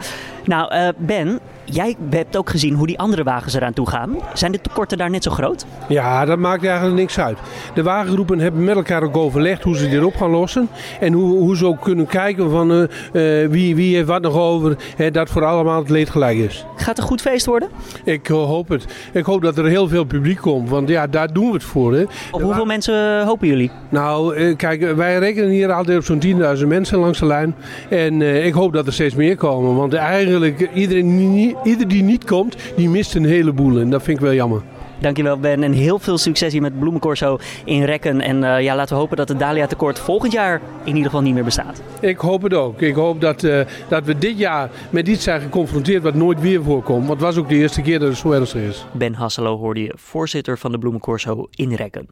Nou, 0.44 0.70
eh, 0.72 0.88
Ben, 0.96 1.40
jij 1.64 1.96
hebt 2.10 2.36
ook 2.36 2.50
gezien 2.50 2.74
hoe 2.74 2.86
die 2.86 2.98
andere 2.98 3.22
wagens 3.22 3.54
eraan 3.54 3.72
toe 3.72 3.88
gaan. 3.88 4.16
Zijn 4.34 4.52
de 4.52 4.60
tekorten 4.60 4.98
daar 4.98 5.10
net 5.10 5.22
zo 5.22 5.30
groot? 5.30 5.64
Ja, 5.88 6.24
dat 6.24 6.38
maakt 6.38 6.64
eigenlijk 6.64 6.96
niks 6.96 7.18
uit. 7.18 7.38
De 7.74 7.82
wagengroepen 7.82 8.38
hebben 8.38 8.64
met 8.64 8.76
elkaar 8.76 9.02
ook 9.02 9.16
overlegd 9.16 9.62
hoe 9.62 9.76
ze 9.76 9.88
dit 9.88 10.02
op 10.04 10.16
gaan 10.16 10.30
lossen. 10.30 10.68
En 11.00 11.12
hoe, 11.12 11.38
hoe 11.38 11.56
ze 11.56 11.66
ook 11.66 11.80
kunnen 11.80 12.06
kijken 12.06 12.50
van 12.50 12.70
eh, 13.12 13.42
eh, 13.42 13.50
wie, 13.50 13.76
wie 13.76 13.94
heeft 13.96 14.08
wat 14.08 14.22
nog 14.22 14.34
over. 14.36 14.76
Hè, 14.96 15.10
dat 15.10 15.30
voor 15.30 15.44
allemaal 15.44 15.78
het 15.80 15.90
leed 15.90 16.10
gelijk 16.10 16.38
is. 16.38 16.66
Gaat 16.76 16.98
een 16.98 17.04
goed 17.04 17.20
feest 17.20 17.46
worden? 17.46 17.68
Ik 18.04 18.28
eh, 18.28 18.36
hoop 18.36 18.68
het. 18.68 18.84
Ik 19.12 19.24
hoop 19.24 19.42
dat 19.42 19.58
er 19.58 19.64
heel 19.64 19.88
veel 19.88 20.04
publiek 20.04 20.38
komt. 20.38 20.68
Want 20.68 20.88
ja, 20.88 21.06
daar 21.06 21.32
doen 21.32 21.46
we 21.46 21.52
het 21.52 21.64
voor. 21.64 21.94
Hè. 21.94 22.02
Op 22.30 22.42
hoeveel 22.42 22.64
mensen 22.64 23.24
hopen 23.26 23.48
jullie? 23.48 23.70
Nou, 23.88 24.34
eh, 24.36 24.56
kijk, 24.56 24.82
eh, 24.82 24.92
wij 24.92 25.18
rekenen 25.18 25.50
hier 25.50 25.72
altijd 25.72 25.98
op 25.98 26.04
zo'n 26.04 26.18
10.000 26.58 26.68
mensen 26.68 26.98
langs 26.98 27.18
de 27.18 27.26
lijn. 27.26 27.54
En 27.90 28.22
eh, 28.22 28.46
ik 28.46 28.52
hoop 28.52 28.72
dat 28.72 28.86
er 28.86 28.92
steeds 28.92 29.14
meer 29.14 29.36
komen. 29.36 29.74
Want 29.76 29.94
eigenlijk, 29.94 30.60
eh, 30.60 30.68
iedereen, 30.76 31.16
die 31.16 31.26
niet- 31.28 31.56
ieder 31.64 31.88
die 31.88 32.02
niet 32.02 32.24
komt, 32.24 32.56
die 32.76 32.88
mist 32.88 33.14
een 33.14 33.24
heleboel. 33.24 33.78
En 33.80 33.90
dat 33.90 34.02
vind 34.02 34.18
ik 34.18 34.24
wel 34.24 34.34
jammer. 34.34 34.62
Dankjewel 34.98 35.38
Ben 35.38 35.62
en 35.62 35.72
heel 35.72 35.98
veel 35.98 36.18
succes 36.18 36.52
hier 36.52 36.62
met 36.62 36.78
Bloemencorso 36.78 37.38
in 37.64 37.84
Rekken. 37.84 38.20
En 38.20 38.44
eh, 38.44 38.62
ja, 38.62 38.76
laten 38.76 38.94
we 38.94 39.00
hopen 39.00 39.16
dat 39.16 39.28
het 39.28 39.38
Dahlia 39.38 39.66
tekort 39.66 39.98
volgend 39.98 40.32
jaar 40.32 40.60
in 40.82 40.88
ieder 40.88 41.04
geval 41.04 41.22
niet 41.22 41.34
meer 41.34 41.44
bestaat. 41.44 41.82
Ik 42.00 42.18
hoop 42.18 42.42
het 42.42 42.54
ook. 42.54 42.80
Ik 42.80 42.94
hoop 42.94 43.20
dat, 43.20 43.44
eh, 43.44 43.60
dat 43.88 44.04
we 44.04 44.18
dit 44.18 44.38
jaar 44.38 44.70
met 44.90 45.08
iets 45.08 45.24
zijn 45.24 45.40
geconfronteerd 45.40 46.02
wat 46.02 46.14
nooit 46.14 46.40
weer 46.40 46.62
voorkomt. 46.62 47.06
Want 47.06 47.20
het 47.20 47.28
was 47.28 47.36
ook 47.36 47.48
de 47.48 47.54
eerste 47.54 47.82
keer 47.82 47.98
dat 47.98 48.08
het 48.08 48.18
zo 48.18 48.30
ernstig 48.30 48.62
is. 48.62 48.84
Ben 48.92 49.14
Hasselo 49.14 49.58
hoorde 49.58 49.82
je, 49.82 49.92
voorzitter 49.96 50.58
van 50.58 50.72
de 50.72 50.78
Bloemencorso 50.78 51.48
in 51.54 51.72
Rekken. 51.72 52.08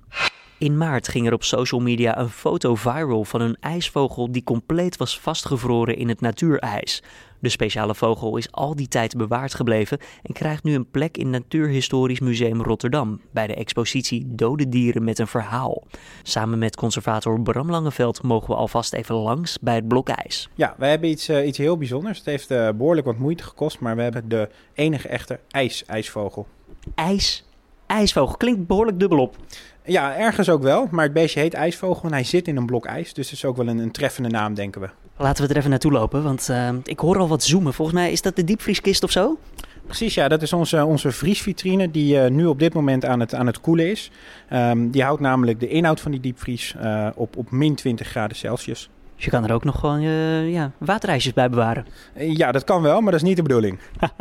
In 0.59 0.77
maart 0.77 1.09
ging 1.09 1.27
er 1.27 1.33
op 1.33 1.45
social 1.45 1.81
media 1.81 2.19
een 2.19 2.29
foto 2.29 2.75
viral 2.75 3.25
van 3.25 3.41
een 3.41 3.57
ijsvogel 3.61 4.33
die 4.33 4.45
compleet 4.45 4.97
was 4.97 5.21
vastgevroren 5.21 5.97
in 5.97 6.09
het 6.09 6.21
natuurijs. 6.21 7.03
De 7.39 7.49
speciale 7.49 7.95
vogel 7.95 8.37
is 8.37 8.53
al 8.53 8.77
die 8.77 8.89
tijd 8.89 9.17
bewaard 9.17 9.55
gebleven 9.55 9.99
en 10.23 10.35
krijgt 10.35 10.65
nu 10.65 10.75
een 10.75 10.91
plek 10.91 11.17
in 11.17 11.31
Natuurhistorisch 11.31 12.21
Museum 12.21 12.63
Rotterdam 12.63 13.21
bij 13.31 13.47
de 13.47 13.55
expositie 13.55 14.25
Dode 14.27 14.69
dieren 14.69 15.05
met 15.05 15.19
een 15.19 15.27
verhaal. 15.27 15.83
Samen 16.23 16.59
met 16.59 16.77
conservator 16.77 17.41
Bram 17.41 17.71
Langeveld 17.71 18.23
mogen 18.23 18.49
we 18.49 18.55
alvast 18.55 18.93
even 18.93 19.15
langs 19.15 19.59
bij 19.61 19.75
het 19.75 19.89
blok 19.89 20.09
ijs. 20.09 20.49
Ja, 20.55 20.75
wij 20.79 20.91
hebben 20.91 21.09
iets, 21.09 21.29
eh, 21.29 21.47
iets 21.47 21.59
heel 21.59 21.77
bijzonders. 21.77 22.19
Het 22.19 22.27
heeft 22.27 22.51
eh, 22.51 22.69
behoorlijk 22.77 23.07
wat 23.07 23.19
moeite 23.19 23.43
gekost, 23.43 23.81
maar 23.81 23.97
we 23.97 24.03
hebben 24.03 24.29
de 24.29 24.49
enige 24.75 25.09
echte 25.09 25.41
ijs-ijsvogel. 25.51 26.47
IJs, 26.95 27.45
ijsvogel, 27.87 28.37
klinkt 28.37 28.67
behoorlijk 28.67 28.99
dubbelop. 28.99 29.37
Ja, 29.87 30.17
ergens 30.17 30.49
ook 30.49 30.63
wel, 30.63 30.89
maar 30.91 31.05
het 31.05 31.13
beestje 31.13 31.41
heet 31.41 31.55
ijsvogel 31.55 32.05
en 32.05 32.13
hij 32.13 32.25
zit 32.25 32.49
in 32.49 32.57
een 32.57 32.67
blok 32.67 32.87
ijs. 32.87 33.15
Dus 33.15 33.31
het 33.31 33.35
is 33.37 33.45
ook 33.45 33.57
wel 33.57 33.69
een, 33.69 33.79
een 33.79 33.91
treffende 33.91 34.29
naam, 34.29 34.55
denken 34.55 34.81
we. 34.81 34.89
Laten 35.17 35.45
we 35.45 35.51
er 35.51 35.57
even 35.57 35.71
naartoe 35.71 35.93
lopen, 35.93 36.23
want 36.23 36.49
eh, 36.49 36.69
ik 36.85 36.99
hoor 36.99 37.19
al 37.19 37.29
wat 37.29 37.43
zoomen. 37.43 37.75
Volgens 37.75 37.97
mij 37.97 38.13
is 38.13 38.23
dat 38.23 38.37
de 38.37 38.45
diepvrieskist 38.45 39.03
of 39.03 39.11
zo? 39.11 39.39
Precies, 39.87 40.15
ja, 40.15 40.29
dat 40.29 40.43
is 40.43 40.53
onze, 40.53 40.85
onze 40.85 41.13
vriesvitrine 41.13 41.91
die 41.91 42.21
eh, 42.21 42.31
nu 42.31 42.47
op 42.47 42.59
dit 42.59 42.75
moment 42.75 43.05
aan 43.05 43.21
het, 43.21 43.35
aan 43.35 43.47
het 43.47 43.61
koelen 43.61 43.91
is. 43.91 44.11
Ehm, 44.49 44.91
die 44.91 45.03
houdt 45.03 45.21
namelijk 45.21 45.61
de 45.61 45.69
inhoud 45.69 46.01
van 46.01 46.11
die 46.11 46.21
diepvries 46.21 46.75
eh, 46.81 47.09
op, 47.15 47.37
op 47.37 47.51
min 47.51 47.75
20 47.75 48.09
graden 48.09 48.37
Celsius. 48.37 48.89
Dus 49.25 49.33
je 49.33 49.39
kan 49.39 49.49
er 49.49 49.55
ook 49.55 49.65
nog 49.65 49.79
gewoon 49.79 50.01
eh, 50.01 50.53
ja, 50.53 50.71
waterijsjes 50.79 51.33
bij 51.33 51.51
bewaren. 51.51 51.87
Eh, 52.13 52.37
ja, 52.37 52.53
dat 52.53 52.65
kan 52.65 52.83
wel, 52.83 53.01
maar 53.01 53.13
dat 53.13 53.21
is 53.21 53.29
niet 53.29 53.37
de 53.37 53.43
bedoeling. 53.43 53.79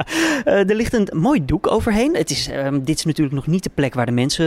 Eh, 0.43 0.69
er 0.69 0.75
ligt 0.75 0.93
een 0.93 1.09
mooi 1.11 1.45
doek 1.45 1.67
overheen. 1.67 2.15
Het 2.15 2.29
is, 2.29 2.47
ehm, 2.47 2.83
dit 2.83 2.97
is 2.97 3.05
natuurlijk 3.05 3.35
nog 3.35 3.47
niet 3.47 3.63
de 3.63 3.69
plek 3.73 3.93
waar 3.93 4.05
de 4.05 4.11
mensen 4.11 4.45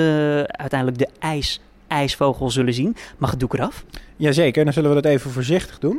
uiteindelijk 0.58 0.98
de 0.98 1.08
ijs, 1.18 1.60
ijsvogel 1.86 2.50
zullen 2.50 2.75
zien. 2.75 2.96
Mag 3.18 3.30
het 3.30 3.40
doek 3.40 3.54
eraf? 3.54 3.84
Jazeker, 4.16 4.64
dan 4.64 4.72
zullen 4.72 4.94
we 4.94 5.00
dat 5.00 5.12
even 5.12 5.30
voorzichtig 5.30 5.78
doen. 5.78 5.98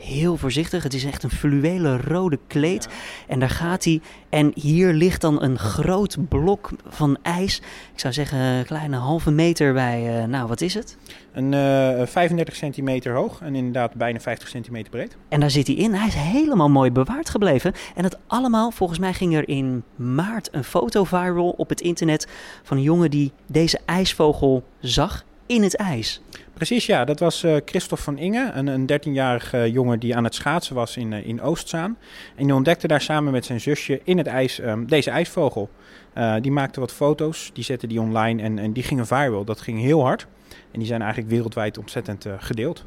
Heel 0.00 0.36
voorzichtig. 0.36 0.82
Het 0.82 0.94
is 0.94 1.04
echt 1.04 1.22
een 1.22 1.30
fluwelen 1.30 2.00
rode 2.00 2.38
kleed. 2.46 2.88
En 3.28 3.38
daar 3.38 3.50
gaat 3.50 3.84
hij. 3.84 4.00
En 4.28 4.52
hier 4.54 4.92
ligt 4.92 5.20
dan 5.20 5.42
een 5.42 5.58
groot 5.58 6.16
blok 6.28 6.70
van 6.88 7.18
ijs. 7.22 7.56
Ik 7.92 8.00
zou 8.00 8.12
zeggen, 8.12 8.38
een 8.38 8.64
kleine 8.64 8.96
halve 8.96 9.30
meter 9.30 9.72
bij, 9.72 10.22
uh, 10.22 10.24
nou 10.24 10.48
wat 10.48 10.60
is 10.60 10.74
het? 10.74 10.96
Een 11.32 11.52
uh, 11.52 12.06
35 12.06 12.56
centimeter 12.56 13.14
hoog 13.14 13.40
en 13.40 13.54
inderdaad 13.54 13.94
bijna 13.94 14.20
50 14.20 14.48
centimeter 14.48 14.90
breed. 14.90 15.16
En 15.28 15.40
daar 15.40 15.50
zit 15.50 15.66
hij 15.66 15.76
in. 15.76 15.94
Hij 15.94 16.06
is 16.06 16.14
helemaal 16.14 16.70
mooi 16.70 16.90
bewaard 16.90 17.30
gebleven. 17.30 17.72
En 17.94 18.04
het 18.04 18.18
allemaal, 18.26 18.70
volgens 18.70 18.98
mij 18.98 19.12
ging 19.12 19.36
er 19.36 19.48
in 19.48 19.82
maart 19.96 20.48
een 20.52 20.64
foto 20.64 21.04
viral 21.04 21.54
op 21.56 21.68
het 21.68 21.80
internet 21.80 22.26
van 22.62 22.76
een 22.76 22.82
jongen 22.82 23.10
die 23.10 23.32
deze 23.46 23.78
ijsvogel 23.86 24.64
zag 24.80 25.24
in 25.46 25.62
het 25.62 25.76
ijs. 25.76 26.20
Precies, 26.60 26.86
ja. 26.86 27.04
Dat 27.04 27.18
was 27.18 27.44
uh, 27.44 27.56
Christophe 27.64 28.04
van 28.04 28.18
Inge, 28.18 28.50
een, 28.54 28.66
een 28.66 28.86
13-jarige 28.92 29.70
jongen 29.70 29.98
die 29.98 30.16
aan 30.16 30.24
het 30.24 30.34
schaatsen 30.34 30.74
was 30.74 30.96
in, 30.96 31.12
uh, 31.12 31.26
in 31.26 31.42
Oostzaan. 31.42 31.98
En 32.36 32.44
die 32.44 32.54
ontdekte 32.54 32.86
daar 32.86 33.00
samen 33.00 33.32
met 33.32 33.44
zijn 33.44 33.60
zusje 33.60 34.00
in 34.04 34.18
het 34.18 34.26
ijs 34.26 34.60
um, 34.60 34.86
deze 34.86 35.10
ijsvogel. 35.10 35.70
Uh, 36.14 36.34
die 36.40 36.50
maakte 36.50 36.80
wat 36.80 36.92
foto's, 36.92 37.50
die 37.52 37.64
zette 37.64 37.86
die 37.86 38.00
online 38.00 38.42
en, 38.42 38.58
en 38.58 38.72
die 38.72 38.82
gingen 38.82 39.06
viral. 39.06 39.44
Dat 39.44 39.60
ging 39.60 39.80
heel 39.80 40.02
hard. 40.04 40.26
En 40.72 40.78
die 40.78 40.86
zijn 40.86 41.00
eigenlijk 41.00 41.30
wereldwijd 41.30 41.78
ontzettend 41.78 42.26
gedeeld. 42.38 42.84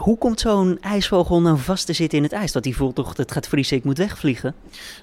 Hoe 0.00 0.18
komt 0.18 0.40
zo'n 0.40 0.78
ijsvogel 0.80 1.40
nou 1.40 1.58
vast 1.58 1.86
te 1.86 1.92
zitten 1.92 2.18
in 2.18 2.24
het 2.24 2.32
ijs? 2.32 2.52
Dat 2.52 2.64
hij 2.64 2.72
voelt 2.72 2.94
toch, 2.94 3.16
het 3.16 3.32
gaat 3.32 3.48
vriezen, 3.48 3.76
ik 3.76 3.84
moet 3.84 3.98
wegvliegen? 3.98 4.54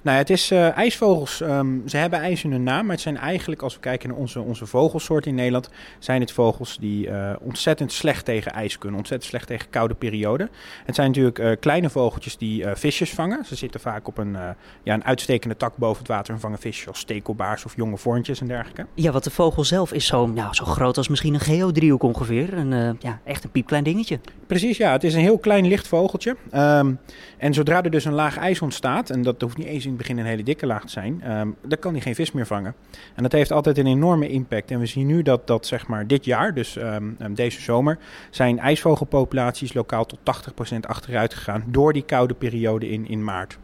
Nou 0.01 0.15
ja, 0.15 0.21
het 0.21 0.29
is 0.29 0.51
uh, 0.51 0.77
ijsvogels. 0.77 1.41
Um, 1.41 1.83
ze 1.85 1.97
hebben 1.97 2.19
ijs 2.19 2.43
in 2.43 2.51
hun 2.51 2.63
naam, 2.63 2.85
maar 2.85 2.93
het 2.93 3.03
zijn 3.03 3.17
eigenlijk, 3.17 3.61
als 3.61 3.73
we 3.73 3.79
kijken 3.79 4.09
naar 4.09 4.17
onze, 4.17 4.39
onze 4.41 4.65
vogelsoort 4.65 5.25
in 5.25 5.35
Nederland, 5.35 5.69
zijn 5.99 6.21
het 6.21 6.31
vogels 6.31 6.77
die 6.79 7.07
uh, 7.07 7.33
ontzettend 7.39 7.91
slecht 7.91 8.25
tegen 8.25 8.51
ijs 8.51 8.77
kunnen, 8.77 8.97
ontzettend 8.97 9.29
slecht 9.29 9.47
tegen 9.47 9.69
koude 9.69 9.93
perioden. 9.93 10.49
Het 10.85 10.95
zijn 10.95 11.07
natuurlijk 11.07 11.39
uh, 11.39 11.51
kleine 11.59 11.89
vogeltjes 11.89 12.37
die 12.37 12.65
visjes 12.73 13.09
vangen. 13.09 13.45
Ze 13.45 13.55
zitten 13.55 13.79
vaak 13.79 14.07
op 14.07 14.17
een, 14.17 14.37
ja, 14.83 14.93
een 14.93 15.05
uitstekende 15.05 15.57
tak 15.57 15.77
boven 15.77 15.97
het 15.97 16.07
water 16.07 16.33
en 16.33 16.39
vangen 16.39 16.59
visjes 16.59 16.87
als 16.87 16.99
stekelbaars 16.99 17.65
of 17.65 17.75
jonge 17.75 17.97
vorntjes 17.97 18.41
en 18.41 18.47
dergelijke. 18.47 18.85
Ja, 18.93 19.11
want 19.11 19.23
de 19.23 19.31
vogel 19.31 19.63
zelf 19.63 19.93
is 19.93 20.05
zo, 20.05 20.27
nou, 20.27 20.53
zo 20.53 20.65
groot 20.65 20.97
als 20.97 21.07
misschien 21.07 21.33
een 21.33 21.39
geodriehoek 21.39 22.03
ongeveer. 22.03 22.53
Een, 22.53 22.97
ja, 22.99 23.19
echt 23.23 23.43
een 23.43 23.51
piepklein 23.51 23.83
dingetje. 23.83 24.19
Precies, 24.47 24.77
ja. 24.77 24.86
Het 24.91 25.03
is 25.03 25.13
een 25.13 25.21
heel 25.21 25.37
klein 25.37 25.67
licht 25.67 25.87
vogeltje. 25.87 26.35
Um, 26.55 26.99
en 27.37 27.53
zodra 27.53 27.83
er 27.83 27.91
dus 27.91 28.05
een 28.05 28.13
laag 28.13 28.37
ijs 28.37 28.61
ontstaat, 28.61 29.09
en 29.09 29.21
dat 29.21 29.41
hoeft 29.41 29.57
niet 29.57 29.67
eens 29.67 29.83
in 29.83 29.89
het 29.89 29.97
begin 29.97 30.17
een 30.17 30.25
hele 30.25 30.43
dikke 30.43 30.65
laag 30.65 30.81
te 30.81 30.89
zijn, 30.89 31.31
um, 31.37 31.55
dan 31.65 31.79
kan 31.79 31.91
hij 31.91 32.01
geen 32.01 32.15
vis 32.15 32.31
meer 32.31 32.45
vangen. 32.45 32.75
En 33.15 33.23
dat 33.23 33.31
heeft 33.31 33.51
altijd 33.51 33.77
een 33.77 33.87
enorme 33.87 34.29
impact. 34.29 34.71
En 34.71 34.79
we 34.79 34.85
zien 34.85 35.07
nu 35.07 35.21
dat, 35.21 35.47
dat 35.47 35.65
zeg 35.65 35.87
maar 35.87 36.07
dit 36.07 36.25
jaar, 36.25 36.53
dus 36.53 36.75
um, 36.75 37.17
deze 37.29 37.61
zomer, 37.61 37.97
zijn 38.29 38.59
ijsvogelpopulaties 38.59 39.73
lokaal 39.73 40.05
tot 40.05 40.19
80% 40.73 40.79
achteruit 40.81 41.33
gegaan 41.33 41.63
door 41.67 41.93
die 41.93 42.03
koude 42.05 42.33
periode 42.33 42.89
in, 42.89 43.07
in 43.07 43.23
maart. 43.23 43.57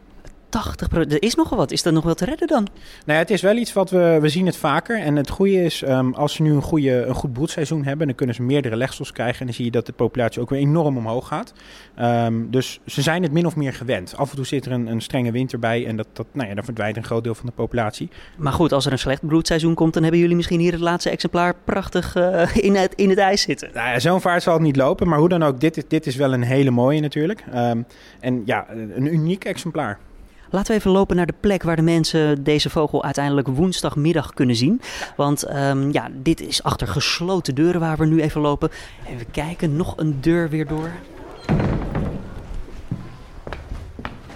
80 0.54 0.92
Er 0.92 1.22
is 1.22 1.34
nogal 1.34 1.58
wat. 1.58 1.70
Is 1.70 1.82
dat 1.82 1.92
nog 1.92 2.04
wel 2.04 2.14
te 2.14 2.24
redden 2.24 2.48
dan? 2.48 2.62
Nou 2.62 2.72
ja, 3.04 3.14
het 3.14 3.30
is 3.30 3.42
wel 3.42 3.56
iets 3.56 3.72
wat 3.72 3.90
we, 3.90 4.18
we 4.20 4.28
zien 4.28 4.46
het 4.46 4.56
vaker. 4.56 5.00
En 5.00 5.16
het 5.16 5.30
goede 5.30 5.64
is, 5.64 5.82
um, 5.82 6.14
als 6.14 6.34
ze 6.34 6.42
nu 6.42 6.52
een, 6.52 6.62
goede, 6.62 7.04
een 7.04 7.14
goed 7.14 7.32
broedseizoen 7.32 7.84
hebben, 7.84 8.06
dan 8.06 8.16
kunnen 8.16 8.34
ze 8.34 8.42
meerdere 8.42 8.76
legsels 8.76 9.12
krijgen. 9.12 9.40
En 9.40 9.46
dan 9.46 9.54
zie 9.54 9.64
je 9.64 9.70
dat 9.70 9.86
de 9.86 9.92
populatie 9.92 10.40
ook 10.40 10.50
weer 10.50 10.58
enorm 10.58 10.96
omhoog 10.96 11.28
gaat. 11.28 11.52
Um, 12.00 12.50
dus 12.50 12.80
ze 12.86 13.02
zijn 13.02 13.22
het 13.22 13.32
min 13.32 13.46
of 13.46 13.56
meer 13.56 13.72
gewend. 13.72 14.16
Af 14.16 14.30
en 14.30 14.36
toe 14.36 14.46
zit 14.46 14.66
er 14.66 14.72
een, 14.72 14.86
een 14.86 15.00
strenge 15.00 15.30
winter 15.30 15.58
bij 15.58 15.86
en 15.86 15.96
dat, 15.96 16.06
dat, 16.12 16.26
nou 16.32 16.48
ja, 16.48 16.54
dan 16.54 16.64
verdwijnt 16.64 16.96
een 16.96 17.04
groot 17.04 17.24
deel 17.24 17.34
van 17.34 17.46
de 17.46 17.52
populatie. 17.52 18.08
Maar 18.36 18.52
goed, 18.52 18.72
als 18.72 18.86
er 18.86 18.92
een 18.92 18.98
slecht 18.98 19.26
broedseizoen 19.26 19.74
komt, 19.74 19.94
dan 19.94 20.02
hebben 20.02 20.20
jullie 20.20 20.36
misschien 20.36 20.60
hier 20.60 20.72
het 20.72 20.80
laatste 20.80 21.10
exemplaar 21.10 21.54
prachtig 21.64 22.16
uh, 22.16 22.56
in, 22.56 22.74
het, 22.74 22.94
in 22.94 23.08
het 23.08 23.18
ijs 23.18 23.42
zitten. 23.42 23.70
Nou 23.74 23.88
ja, 23.88 23.98
zo'n 23.98 24.20
vaart 24.20 24.42
zal 24.42 24.52
het 24.52 24.62
niet 24.62 24.76
lopen. 24.76 25.08
Maar 25.08 25.18
hoe 25.18 25.28
dan 25.28 25.42
ook, 25.42 25.60
dit 25.60 25.76
is, 25.76 25.82
dit 25.88 26.06
is 26.06 26.16
wel 26.16 26.32
een 26.32 26.42
hele 26.42 26.70
mooie 26.70 27.00
natuurlijk. 27.00 27.44
Um, 27.54 27.86
en 28.20 28.42
ja, 28.44 28.66
een 28.70 29.14
uniek 29.14 29.44
exemplaar. 29.44 29.98
Laten 30.54 30.72
we 30.72 30.78
even 30.78 30.90
lopen 30.90 31.16
naar 31.16 31.26
de 31.26 31.34
plek 31.40 31.62
waar 31.62 31.76
de 31.76 31.82
mensen 31.82 32.44
deze 32.44 32.70
vogel 32.70 33.04
uiteindelijk 33.04 33.48
woensdagmiddag 33.48 34.34
kunnen 34.34 34.56
zien. 34.56 34.80
Want 35.16 35.54
um, 35.54 35.92
ja, 35.92 36.08
dit 36.12 36.40
is 36.40 36.62
achter 36.62 36.86
gesloten 36.86 37.54
deuren 37.54 37.80
waar 37.80 37.96
we 37.96 38.06
nu 38.06 38.22
even 38.22 38.40
lopen. 38.40 38.70
Even 39.08 39.30
kijken, 39.30 39.76
nog 39.76 39.94
een 39.96 40.18
deur 40.20 40.48
weer 40.48 40.66
door. 40.66 40.90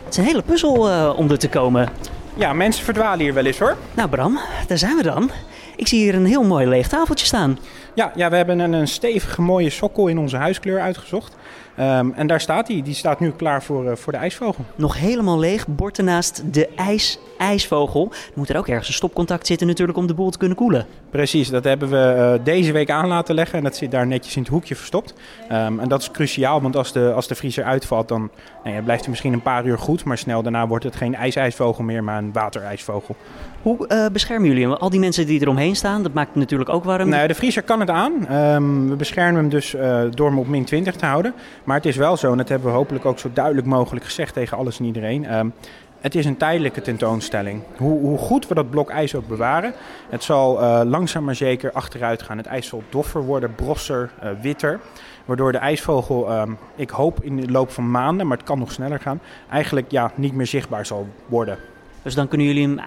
Het 0.05 0.09
is 0.09 0.17
een 0.17 0.25
hele 0.25 0.43
puzzel 0.43 0.91
uh, 0.91 1.13
om 1.17 1.31
er 1.31 1.39
te 1.39 1.49
komen. 1.49 1.89
Ja, 2.35 2.53
mensen 2.53 2.85
verdwalen 2.85 3.21
hier 3.21 3.35
wel 3.35 3.45
eens 3.45 3.59
hoor. 3.59 3.77
Nou 3.95 4.09
Bram, 4.09 4.39
daar 4.67 4.79
zijn 4.79 4.97
we 4.97 5.03
dan. 5.03 5.31
Ik 5.79 5.89
zie 5.89 6.03
hier 6.03 6.15
een 6.15 6.27
heel 6.27 6.45
mooi 6.45 6.67
leeg 6.67 6.89
tafeltje 6.89 7.27
staan. 7.27 7.59
Ja, 7.95 8.13
ja 8.15 8.31
we 8.31 8.37
hebben 8.37 8.59
een, 8.59 8.73
een 8.73 8.89
stevige 8.89 9.43
mooie 9.43 9.71
sokkel 9.71 10.07
in 10.07 10.19
onze 10.19 10.37
huiskleur 10.37 10.81
uitgezocht. 10.81 11.37
Um, 11.81 12.13
en 12.13 12.27
daar 12.27 12.41
staat 12.41 12.69
hij. 12.69 12.83
Die 12.83 12.95
staat 12.95 13.21
nu 13.21 13.31
klaar 13.31 13.63
voor, 13.63 13.85
uh, 13.85 13.93
voor 13.95 14.13
de 14.13 14.19
ijsvogel. 14.19 14.65
Nog 14.75 14.99
helemaal 14.99 15.39
leeg. 15.39 15.67
Bord 15.67 15.99
ernaast 15.99 16.43
de 16.53 16.69
ijs, 16.77 17.19
ijsvogel. 17.39 18.09
Er 18.11 18.33
moet 18.35 18.49
er 18.49 18.57
ook 18.57 18.69
ergens 18.69 18.89
een 18.89 18.95
stopcontact 18.95 19.47
zitten 19.47 19.67
natuurlijk 19.67 19.99
om 19.99 20.07
de 20.07 20.15
boel 20.15 20.31
te 20.31 20.39
kunnen 20.39 20.57
koelen. 20.57 20.87
Precies, 21.11 21.49
dat 21.49 21.65
hebben 21.65 21.89
we 21.89 22.37
uh, 22.39 22.45
deze 22.45 22.73
week 22.73 22.91
aan 22.91 23.09
laten 23.09 23.35
leggen. 23.35 23.59
En 23.59 23.65
dat 23.65 23.77
zit 23.77 23.91
daar 23.91 24.07
netjes 24.07 24.37
in 24.37 24.43
het 24.43 24.51
hoekje 24.51 24.77
verstopt. 24.77 25.15
Um, 25.53 25.81
en 25.81 25.89
dat 25.89 26.01
is 26.01 26.11
cruciaal, 26.11 26.63
want 26.63 26.77
als 26.77 26.93
de, 26.93 27.13
als 27.13 27.29
de 27.29 27.35
vriezer 27.35 27.65
uitvalt, 27.65 28.09
dan 28.09 28.31
nou 28.65 28.77
ja, 28.77 28.83
blijft 28.83 29.01
hij 29.01 29.11
misschien 29.11 29.33
een 29.33 29.43
paar 29.43 29.67
uur 29.67 29.79
goed. 29.79 30.05
Maar 30.05 30.19
snel 30.19 30.43
daarna 30.43 30.67
wordt 30.67 30.85
het 30.85 30.97
geen 30.97 31.15
ijsijsvogel 31.15 31.85
meer, 31.85 32.05
maar 32.05 32.19
een 32.19 32.33
waterijsvogel. 32.33 33.17
Hoe 33.63 33.89
uh, 33.89 34.07
beschermen 34.13 34.49
jullie 34.49 34.63
hem? 34.63 34.73
Al 34.73 34.91
die 34.91 35.01
mensen 35.01 35.27
die 35.27 35.41
eromheen 35.41 35.77
staan, 35.77 36.03
dat 36.03 36.13
maakt 36.13 36.29
het 36.29 36.39
natuurlijk 36.39 36.71
ook 36.71 36.85
warm. 36.85 37.09
Nou, 37.09 37.29
de 37.29 37.35
vriezer 37.35 37.63
kan 37.63 37.81
het 37.81 37.91
aan. 37.91 38.33
Um, 38.33 38.89
we 38.89 38.97
beschermen 38.97 39.41
hem 39.41 39.49
dus 39.49 39.75
uh, 39.75 40.03
door 40.11 40.29
hem 40.29 40.39
op 40.39 40.49
min 40.49 40.65
20 40.65 40.97
te 40.97 41.07
houden. 41.07 41.35
Maar 41.65 41.77
het 41.77 41.87
is 41.87 41.97
wel 41.97 42.17
zo, 42.17 42.31
en 42.31 42.37
dat 42.37 42.49
hebben 42.49 42.69
we 42.69 42.77
hopelijk 42.77 43.05
ook 43.05 43.19
zo 43.19 43.31
duidelijk 43.33 43.67
mogelijk 43.67 44.05
gezegd 44.05 44.35
tegen 44.35 44.57
alles 44.57 44.79
en 44.79 44.85
iedereen. 44.85 45.35
Um, 45.35 45.53
het 46.01 46.15
is 46.15 46.27
een 46.27 46.37
tijdelijke 46.37 46.81
tentoonstelling. 46.81 47.63
Hoe, 47.77 48.01
hoe, 48.01 48.19
goed 48.19 48.49
we 48.49 48.55
dat 48.55 48.71
blok 48.71 48.91
ijs 48.91 49.15
ook 49.15 49.29
bewaren, 49.29 49.73
het 50.09 50.25
zal 50.25 50.61
uh, 50.61 50.81
langzaam 50.85 51.25
maar 51.25 51.35
zeker 51.35 51.73
achteruit 51.73 52.23
gaan. 52.23 52.37
Het 52.37 52.47
ijs 52.47 52.67
zal 52.67 52.83
doffer 52.89 53.25
worden, 53.25 53.55
brosser, 53.55 54.11
uh, 54.25 54.31
witter. 54.43 54.81
Waardoor 55.25 55.53
de 55.53 55.59
ijsvogel, 55.59 56.33
um, 56.41 56.59
ik 56.75 56.91
hoop 56.91 57.23
in 57.23 57.37
de 57.37 57.51
loop 57.51 57.71
van 57.71 57.91
maanden, 57.91 58.27
maar 58.27 58.37
het 58.37 58.47
kan 58.47 58.59
nog 58.59 58.73
sneller 58.73 59.01
gaan, 59.01 59.21
eigenlijk 59.51 59.91
ja, 59.91 60.13
niet 60.15 60.35
meer 60.35 60.47
zichtbaar 60.47 60.87
zal 60.87 61.09
worden. 61.27 61.59
Dus 62.03 62.15
dan 62.15 62.29
kunnen 62.29 62.47
jullie 62.47 62.67
hem 62.67 62.81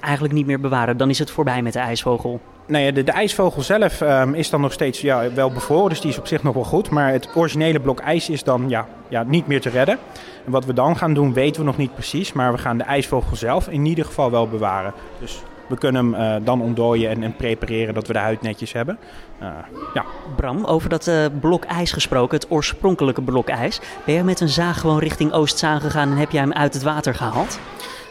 eigenlijk 0.00 0.34
niet 0.34 0.46
meer 0.46 0.60
bewaren. 0.60 0.96
Dan 0.96 1.10
is 1.10 1.18
het 1.18 1.30
voorbij 1.30 1.62
met 1.62 1.72
de 1.72 1.78
ijsvogel. 1.78 2.40
Nee, 2.68 2.92
de, 2.92 3.04
de 3.04 3.12
ijsvogel 3.12 3.62
zelf 3.62 4.00
um, 4.00 4.34
is 4.34 4.50
dan 4.50 4.60
nog 4.60 4.72
steeds 4.72 5.00
ja, 5.00 5.32
wel 5.32 5.50
bevroren, 5.50 5.88
dus 5.88 6.00
die 6.00 6.10
is 6.10 6.18
op 6.18 6.26
zich 6.26 6.42
nog 6.42 6.54
wel 6.54 6.64
goed. 6.64 6.90
Maar 6.90 7.12
het 7.12 7.28
originele 7.34 7.80
blok 7.80 8.00
ijs 8.00 8.30
is 8.30 8.44
dan 8.44 8.68
ja, 8.68 8.86
ja, 9.08 9.22
niet 9.22 9.46
meer 9.46 9.60
te 9.60 9.68
redden. 9.68 9.98
En 10.44 10.52
wat 10.52 10.64
we 10.64 10.72
dan 10.72 10.96
gaan 10.96 11.14
doen, 11.14 11.32
weten 11.32 11.60
we 11.60 11.66
nog 11.66 11.76
niet 11.76 11.94
precies. 11.94 12.32
Maar 12.32 12.52
we 12.52 12.58
gaan 12.58 12.78
de 12.78 12.84
ijsvogel 12.84 13.36
zelf 13.36 13.68
in 13.68 13.84
ieder 13.84 14.04
geval 14.04 14.30
wel 14.30 14.48
bewaren. 14.48 14.92
Dus 15.20 15.42
we 15.68 15.78
kunnen 15.78 16.12
hem 16.12 16.38
uh, 16.40 16.44
dan 16.44 16.62
ontdooien 16.62 17.10
en, 17.10 17.22
en, 17.22 17.36
prepareren 17.36 17.94
dat 17.94 18.06
we 18.06 18.12
de 18.12 18.18
huid 18.18 18.42
netjes 18.42 18.72
hebben. 18.72 18.98
Uh, 19.42 19.48
ja. 19.94 20.04
Bram, 20.36 20.64
over 20.64 20.88
dat 20.88 21.06
uh, 21.06 21.24
blok 21.40 21.64
ijs 21.64 21.92
gesproken, 21.92 22.38
het 22.38 22.50
oorspronkelijke 22.50 23.22
blok 23.22 23.48
ijs. 23.48 23.80
Ben 24.04 24.14
je 24.14 24.22
met 24.22 24.40
een 24.40 24.48
zaag 24.48 24.80
gewoon 24.80 24.98
richting 24.98 25.32
Oostzaan 25.32 25.80
gegaan 25.80 26.10
en 26.10 26.16
heb 26.16 26.30
jij 26.30 26.40
hem 26.40 26.52
uit 26.52 26.74
het 26.74 26.82
water 26.82 27.14
gehaald? 27.14 27.58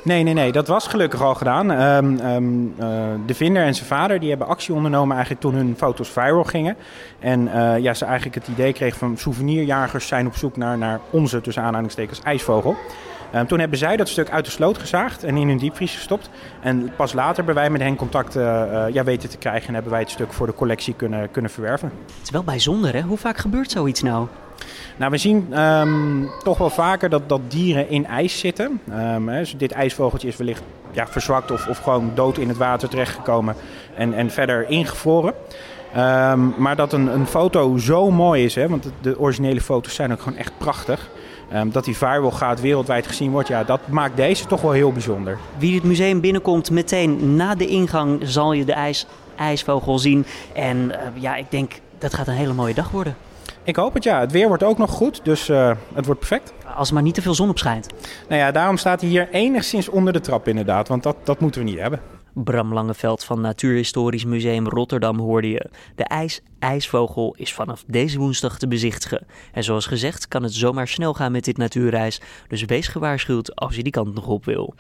Nee, 0.04 0.24
nee, 0.24 0.34
nee. 0.34 0.52
Dat 0.52 0.68
was 0.68 0.88
gelukkig 0.88 1.22
al 1.22 1.36
gedaan. 1.36 1.70
Um, 1.70 2.20
um, 2.20 2.74
uh, 2.80 2.86
de 3.26 3.34
vinder 3.34 3.64
en 3.64 3.76
zijn 3.76 3.88
vader 3.88 4.20
die 4.20 4.30
hebben 4.30 4.48
actie 4.48 4.74
ondernomen 4.74 5.16
eigenlijk 5.16 5.46
toen 5.46 5.56
hun 5.56 5.76
foto's 5.78 6.10
viral 6.10 6.44
gingen. 6.44 6.76
En 7.20 7.42
uh, 7.48 7.78
ja, 7.80 7.94
ze 7.94 8.06
eigenlijk 8.06 8.36
het 8.36 8.48
idee 8.48 8.74
kregen 8.74 8.98
van 8.98 9.18
souvenirjagers 9.18 10.08
zijn 10.08 10.28
op 10.28 10.36
zoek 10.36 10.58
naar, 10.58 10.78
naar 10.78 11.00
onze, 11.10 11.42
tussen 11.42 11.64
aanhalingstekens, 11.64 12.22
ijsvogel. 12.22 12.76
Um, 13.36 13.48
toen 13.48 13.60
hebben 13.60 13.78
zij 13.78 13.98
dat 13.98 14.10
stuk 14.10 14.30
uit 14.30 14.46
de 14.46 14.52
sloot 14.52 14.78
gezaagd 14.78 15.24
en 15.24 15.38
in 15.38 15.48
hun 15.48 15.58
diepvries 15.58 15.96
gestopt. 15.96 16.30
En 16.62 16.92
pas 16.96 17.14
later 17.14 17.36
hebben 17.36 17.56
wij 17.56 17.70
met 17.70 17.82
hen 17.82 17.96
contact 17.96 18.36
uh, 18.36 18.44
ja, 18.92 19.04
weten 19.04 19.30
te 19.30 19.38
krijgen 19.38 19.68
en 19.68 19.74
hebben 19.74 19.92
wij 19.92 20.02
het 20.02 20.10
stuk 20.10 20.34
voor 20.34 20.48
de 20.48 20.54
collectie 20.54 20.94
kunnen, 20.94 21.32
kunnen 21.32 21.52
verwerven. 21.52 21.92
Het 22.06 22.24
is 22.24 22.30
wel 22.30 22.44
bijzonder, 22.44 22.94
hè? 22.94 23.02
Hoe 23.02 23.18
vaak 23.18 23.38
gebeurt 23.38 23.72
zoiets 23.72 24.02
nou? 24.02 24.28
Nou, 24.98 25.12
we 25.12 25.18
zien 25.18 25.62
um, 25.62 26.30
toch 26.44 26.58
wel 26.58 26.70
vaker 26.70 27.10
dat, 27.10 27.30
dat 27.30 27.42
dieren 27.48 27.90
in 27.90 28.06
ijs 28.06 28.40
zitten. 28.40 28.82
Um, 28.90 29.30
hè, 29.30 29.40
dus 29.40 29.58
dit 29.58 29.72
ijsvogeltje 29.72 30.28
is 30.28 30.38
wellicht 30.38 30.62
ja, 30.92 31.08
verzwakt 31.08 31.52
of, 31.52 31.68
of 31.68 31.78
gewoon 31.78 32.12
dood 32.16 32.38
in 32.38 32.48
het 32.48 32.58
water 32.58 32.90
terechtgekomen 32.90 33.56
en, 33.96 34.14
en 34.14 34.32
verder 34.32 34.70
ingevroren. 34.70 35.34
Um, 35.98 36.54
maar 36.58 36.76
dat 36.76 36.94
een, 36.94 37.08
een 37.08 37.28
foto 37.28 37.78
zo 37.78 38.12
mooi 38.12 38.44
is, 38.44 38.56
hè, 38.56 38.68
want 38.68 38.92
de, 39.02 39.20
originele 39.20 39.62
foto's 39.62 39.96
zijn 39.96 40.12
ook 40.12 40.22
gewoon 40.22 40.40
echt 40.40 40.52
prachtig. 40.58 41.10
Um, 41.54 41.72
dat 41.72 41.86
die 41.86 41.98
viral 41.98 42.32
gaat, 42.32 42.62
wereldwijd 42.62 43.08
gezien 43.08 43.32
wordt, 43.32 43.48
ja, 43.48 43.64
dat 43.64 43.80
maakt 43.88 44.16
deze 44.16 44.46
toch 44.46 44.62
wel 44.62 44.72
heel 44.72 44.92
bijzonder. 44.92 45.38
Wie 45.58 45.76
het 45.76 45.84
museum 45.84 46.22
binnenkomt, 46.22 46.72
meteen 46.72 47.36
na 47.36 47.56
de 47.56 47.68
ingang 47.68 48.20
zal 48.24 48.54
je 48.54 48.66
de 48.66 48.74
ijs, 48.74 49.06
ijsvogel 49.36 50.00
zien. 50.00 50.26
En 50.54 50.78
uh, 50.78 51.22
ja, 51.22 51.36
ik 51.36 51.52
denk 51.52 51.72
dat 51.98 52.14
gaat 52.14 52.28
een 52.28 52.34
hele 52.34 52.54
mooie 52.54 52.74
dag 52.74 52.90
worden. 52.90 53.16
Ik 53.68 53.76
hoop 53.76 53.94
het, 53.94 54.04
ja. 54.04 54.20
Het 54.20 54.32
weer 54.32 54.48
wordt 54.48 54.64
ook 54.64 54.78
nog 54.78 54.92
goed, 54.92 55.20
dus 55.24 55.50
uh, 55.50 55.72
het 55.94 56.06
wordt 56.06 56.20
perfect. 56.20 56.54
Als 56.76 56.88
er 56.88 56.94
maar 56.94 57.04
niet 57.04 57.14
te 57.14 57.22
veel 57.22 57.34
zon 57.34 57.50
op 57.50 57.58
schijnt. 57.58 57.88
Nou 58.30 58.42
ja, 58.42 58.52
daarom 58.52 58.78
staat 58.78 59.02
hij 59.02 59.10
hier 59.10 59.30
enigszins 59.30 59.90
onder 59.90 60.14
de 60.14 60.20
trap 60.20 60.48
inderdaad, 60.48 60.88
want 60.88 61.04
dat, 61.04 61.16
dat 61.24 61.40
moeten 61.40 61.62
we 61.62 61.70
niet 61.70 61.80
hebben. 61.80 62.02
Bram 62.34 62.74
Langeveld 62.74 63.24
van 63.24 63.42
Natuurhistorisch 63.42 64.26
Museum 64.26 64.68
Rotterdam 64.68 65.20
hoorde 65.20 65.50
je. 65.50 65.70
De 65.96 66.04
ijs-ijsvogel 66.04 67.36
is 67.38 67.54
vanaf 67.54 67.84
deze 67.88 68.20
woensdag 68.20 68.58
te 68.58 68.68
bezichtigen. 68.68 69.26
En 69.52 69.64
zoals 69.64 69.86
gezegd 69.86 70.28
kan 70.28 70.44
het 70.44 70.54
zomaar 70.54 70.88
snel 70.88 71.14
gaan 71.14 71.32
met 71.32 71.46
dit 71.46 71.58
natuurreis, 71.58 72.22
dus 72.48 72.66
wees 72.66 72.88
gewaarschuwd 72.88 73.56
als 73.56 73.76
je 73.76 73.84
die 73.84 73.92
kant 73.92 74.14
nog 74.14 74.28
op 74.28 74.46
wil. 74.46 74.74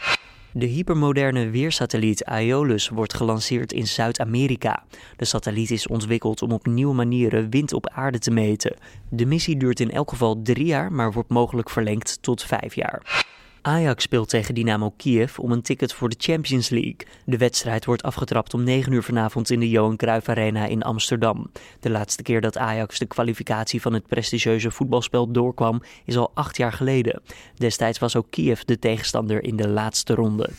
De 0.51 0.65
hypermoderne 0.65 1.49
weersatelliet 1.49 2.25
Aeolus 2.25 2.89
wordt 2.89 3.13
gelanceerd 3.13 3.73
in 3.73 3.87
Zuid-Amerika. 3.87 4.83
De 5.15 5.25
satelliet 5.25 5.71
is 5.71 5.87
ontwikkeld 5.87 6.41
om 6.41 6.51
op 6.51 6.65
nieuwe 6.65 6.93
manieren 6.93 7.49
wind 7.49 7.73
op 7.73 7.89
aarde 7.89 8.19
te 8.19 8.31
meten. 8.31 8.75
De 9.09 9.25
missie 9.25 9.57
duurt 9.57 9.79
in 9.79 9.91
elk 9.91 10.09
geval 10.09 10.41
drie 10.41 10.65
jaar, 10.65 10.91
maar 10.91 11.11
wordt 11.11 11.29
mogelijk 11.29 11.69
verlengd 11.69 12.17
tot 12.21 12.43
vijf 12.43 12.75
jaar. 12.75 13.25
Ajax 13.67 14.03
speelt 14.03 14.29
tegen 14.29 14.55
Dynamo 14.55 14.93
Kiev 14.97 15.39
om 15.39 15.51
een 15.51 15.61
ticket 15.61 15.93
voor 15.93 16.09
de 16.09 16.15
Champions 16.17 16.69
League. 16.69 16.97
De 17.25 17.37
wedstrijd 17.37 17.85
wordt 17.85 18.03
afgetrapt 18.03 18.53
om 18.53 18.63
9 18.63 18.91
uur 18.91 19.03
vanavond 19.03 19.49
in 19.49 19.59
de 19.59 19.69
Johan 19.69 19.95
Cruijff 19.95 20.29
Arena 20.29 20.65
in 20.65 20.81
Amsterdam. 20.81 21.51
De 21.79 21.89
laatste 21.89 22.23
keer 22.23 22.41
dat 22.41 22.57
Ajax 22.57 22.99
de 22.99 23.05
kwalificatie 23.05 23.81
van 23.81 23.93
het 23.93 24.07
prestigieuze 24.07 24.71
voetbalspel 24.71 25.31
doorkwam 25.31 25.81
is 26.05 26.17
al 26.17 26.31
acht 26.33 26.57
jaar 26.57 26.73
geleden. 26.73 27.21
Destijds 27.55 27.99
was 27.99 28.15
ook 28.15 28.27
Kiev 28.29 28.61
de 28.61 28.79
tegenstander 28.79 29.43
in 29.43 29.55
de 29.55 29.67
laatste 29.67 30.13
ronde. 30.13 30.49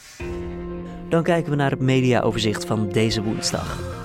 Dan 1.09 1.23
kijken 1.23 1.51
we 1.51 1.57
naar 1.57 1.71
het 1.71 1.81
mediaoverzicht 1.81 2.65
van 2.65 2.89
deze 2.89 3.23
woensdag. 3.23 3.99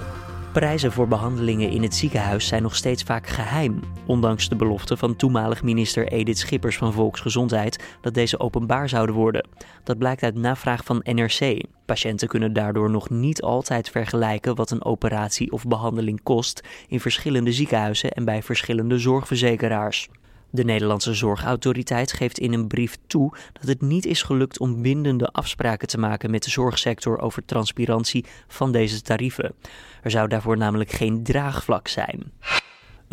Prijzen 0.53 0.91
voor 0.91 1.07
behandelingen 1.07 1.69
in 1.69 1.81
het 1.83 1.95
ziekenhuis 1.95 2.47
zijn 2.47 2.63
nog 2.63 2.75
steeds 2.75 3.03
vaak 3.03 3.27
geheim, 3.27 3.79
ondanks 4.05 4.49
de 4.49 4.55
belofte 4.55 4.97
van 4.97 5.15
toenmalig 5.15 5.63
minister 5.63 6.07
Edith 6.07 6.37
Schippers 6.37 6.77
van 6.77 6.93
Volksgezondheid 6.93 7.97
dat 8.01 8.13
deze 8.13 8.39
openbaar 8.39 8.89
zouden 8.89 9.15
worden. 9.15 9.47
Dat 9.83 9.97
blijkt 9.97 10.23
uit 10.23 10.35
navraag 10.35 10.83
van 10.83 11.01
NRC. 11.03 11.63
Patiënten 11.85 12.27
kunnen 12.27 12.53
daardoor 12.53 12.89
nog 12.89 13.09
niet 13.09 13.41
altijd 13.41 13.89
vergelijken 13.89 14.55
wat 14.55 14.71
een 14.71 14.85
operatie 14.85 15.51
of 15.51 15.67
behandeling 15.67 16.23
kost 16.23 16.61
in 16.87 16.99
verschillende 16.99 17.51
ziekenhuizen 17.51 18.11
en 18.11 18.25
bij 18.25 18.43
verschillende 18.43 18.97
zorgverzekeraars. 18.97 20.09
De 20.55 20.63
Nederlandse 20.63 21.13
Zorgautoriteit 21.13 22.11
geeft 22.11 22.39
in 22.39 22.53
een 22.53 22.67
brief 22.67 22.97
toe 23.07 23.33
dat 23.53 23.67
het 23.67 23.81
niet 23.81 24.05
is 24.05 24.21
gelukt 24.21 24.59
om 24.59 24.81
bindende 24.81 25.27
afspraken 25.27 25.87
te 25.87 25.97
maken 25.97 26.31
met 26.31 26.43
de 26.43 26.49
zorgsector 26.49 27.19
over 27.19 27.45
transparantie 27.45 28.25
van 28.47 28.71
deze 28.71 29.01
tarieven. 29.01 29.55
Er 30.03 30.11
zou 30.11 30.27
daarvoor 30.27 30.57
namelijk 30.57 30.91
geen 30.91 31.23
draagvlak 31.23 31.87
zijn. 31.87 32.31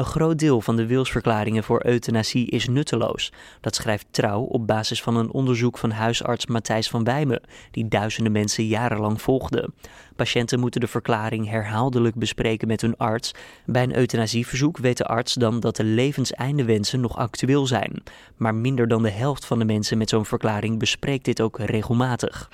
Een 0.00 0.07
groot 0.07 0.38
deel 0.38 0.61
van 0.61 0.76
de 0.76 0.87
wilsverklaringen 0.87 1.64
voor 1.64 1.87
euthanasie 1.87 2.47
is 2.47 2.69
nutteloos. 2.69 3.33
Dat 3.61 3.75
schrijft 3.75 4.07
Trouw 4.11 4.40
op 4.40 4.66
basis 4.66 5.02
van 5.02 5.16
een 5.16 5.30
onderzoek 5.30 5.78
van 5.78 5.90
huisarts 5.90 6.47
Matthijs 6.47 6.88
van 6.88 7.04
Wijmen, 7.04 7.40
die 7.71 7.88
duizenden 7.88 8.33
mensen 8.33 8.66
jarenlang 8.66 9.23
volgde. 9.23 9.71
Patiënten 10.16 10.61
moeten 10.61 10.80
de 10.80 10.87
verklaring 10.87 11.49
herhaaldelijk 11.49 12.14
bespreken 12.14 12.69
met 12.69 12.80
hun 12.80 12.97
arts. 12.97 13.35
Bij 13.64 13.83
een 13.83 13.97
euthanasieverzoek 13.97 14.78
weet 14.78 14.97
de 14.97 15.07
arts 15.07 15.35
dan 15.35 15.61
dat 15.61 15.76
de 15.76 15.85
levenseindewensen 15.85 17.00
nog 17.00 17.16
actueel 17.16 17.66
zijn. 17.66 18.02
Maar 18.37 18.54
minder 18.54 18.88
dan 18.88 19.02
de 19.02 19.11
helft 19.11 19.47
van 19.47 19.59
de 19.59 19.64
mensen 19.64 19.99
met 19.99 20.09
zo'n 20.09 20.26
verklaring 20.26 20.78
bespreekt 20.78 21.25
dit 21.25 21.40
ook 21.40 21.59
regelmatig. 21.59 22.49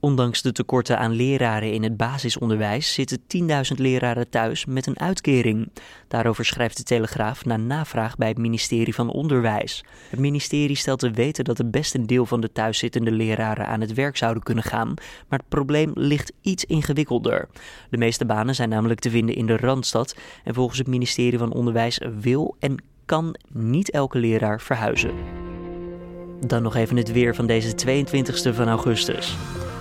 Ondanks 0.00 0.42
de 0.42 0.52
tekorten 0.52 0.98
aan 0.98 1.12
leraren 1.12 1.72
in 1.72 1.82
het 1.82 1.96
basisonderwijs 1.96 2.94
zitten 2.94 3.18
10.000 3.20 3.24
leraren 3.76 4.28
thuis 4.28 4.64
met 4.64 4.86
een 4.86 5.00
uitkering. 5.00 5.68
Daarover 6.08 6.44
schrijft 6.44 6.76
de 6.76 6.82
Telegraaf 6.82 7.44
na 7.44 7.56
navraag 7.56 8.16
bij 8.16 8.28
het 8.28 8.38
ministerie 8.38 8.94
van 8.94 9.10
Onderwijs. 9.10 9.84
Het 10.10 10.20
ministerie 10.20 10.76
stelt 10.76 10.98
te 10.98 11.10
weten 11.10 11.44
dat 11.44 11.58
het 11.58 11.70
best 11.70 11.94
een 11.94 12.06
deel 12.06 12.26
van 12.26 12.40
de 12.40 12.52
thuiszittende 12.52 13.10
leraren 13.10 13.66
aan 13.66 13.80
het 13.80 13.94
werk 13.94 14.16
zouden 14.16 14.42
kunnen 14.42 14.64
gaan, 14.64 14.94
maar 15.28 15.38
het 15.38 15.48
probleem 15.48 15.90
ligt 15.94 16.32
iets 16.40 16.64
ingewikkelder. 16.64 17.48
De 17.90 17.98
meeste 17.98 18.26
banen 18.26 18.54
zijn 18.54 18.68
namelijk 18.68 19.00
te 19.00 19.10
vinden 19.10 19.34
in 19.34 19.46
de 19.46 19.56
Randstad 19.56 20.16
en 20.44 20.54
volgens 20.54 20.78
het 20.78 20.86
ministerie 20.86 21.38
van 21.38 21.52
Onderwijs 21.52 22.00
wil 22.20 22.56
en 22.58 22.82
kan 23.06 23.36
niet 23.52 23.90
elke 23.90 24.18
leraar 24.18 24.60
verhuizen. 24.60 25.14
Dan 26.40 26.62
nog 26.62 26.74
even 26.74 26.96
het 26.96 27.12
weer 27.12 27.34
van 27.34 27.46
deze 27.46 27.72
22e 27.86 28.54
van 28.54 28.68
augustus. 28.68 29.36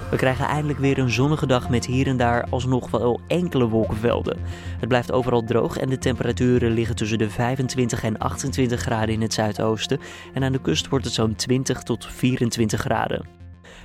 We 0.09 0.17
krijgen 0.17 0.45
eindelijk 0.45 0.79
weer 0.79 0.97
een 0.97 1.09
zonnige 1.09 1.47
dag 1.47 1.69
met 1.69 1.85
hier 1.85 2.07
en 2.07 2.17
daar 2.17 2.47
alsnog 2.49 2.89
wel 2.91 3.19
enkele 3.27 3.67
wolkenvelden. 3.67 4.37
Het 4.79 4.87
blijft 4.87 5.11
overal 5.11 5.43
droog 5.43 5.77
en 5.77 5.89
de 5.89 5.97
temperaturen 5.97 6.71
liggen 6.71 6.95
tussen 6.95 7.17
de 7.17 7.29
25 7.29 8.03
en 8.03 8.17
28 8.17 8.81
graden 8.81 9.13
in 9.13 9.21
het 9.21 9.33
zuidoosten. 9.33 9.99
En 10.33 10.43
aan 10.43 10.51
de 10.51 10.61
kust 10.61 10.89
wordt 10.89 11.05
het 11.05 11.13
zo'n 11.13 11.35
20 11.35 11.83
tot 11.83 12.05
24 12.05 12.79
graden. 12.79 13.25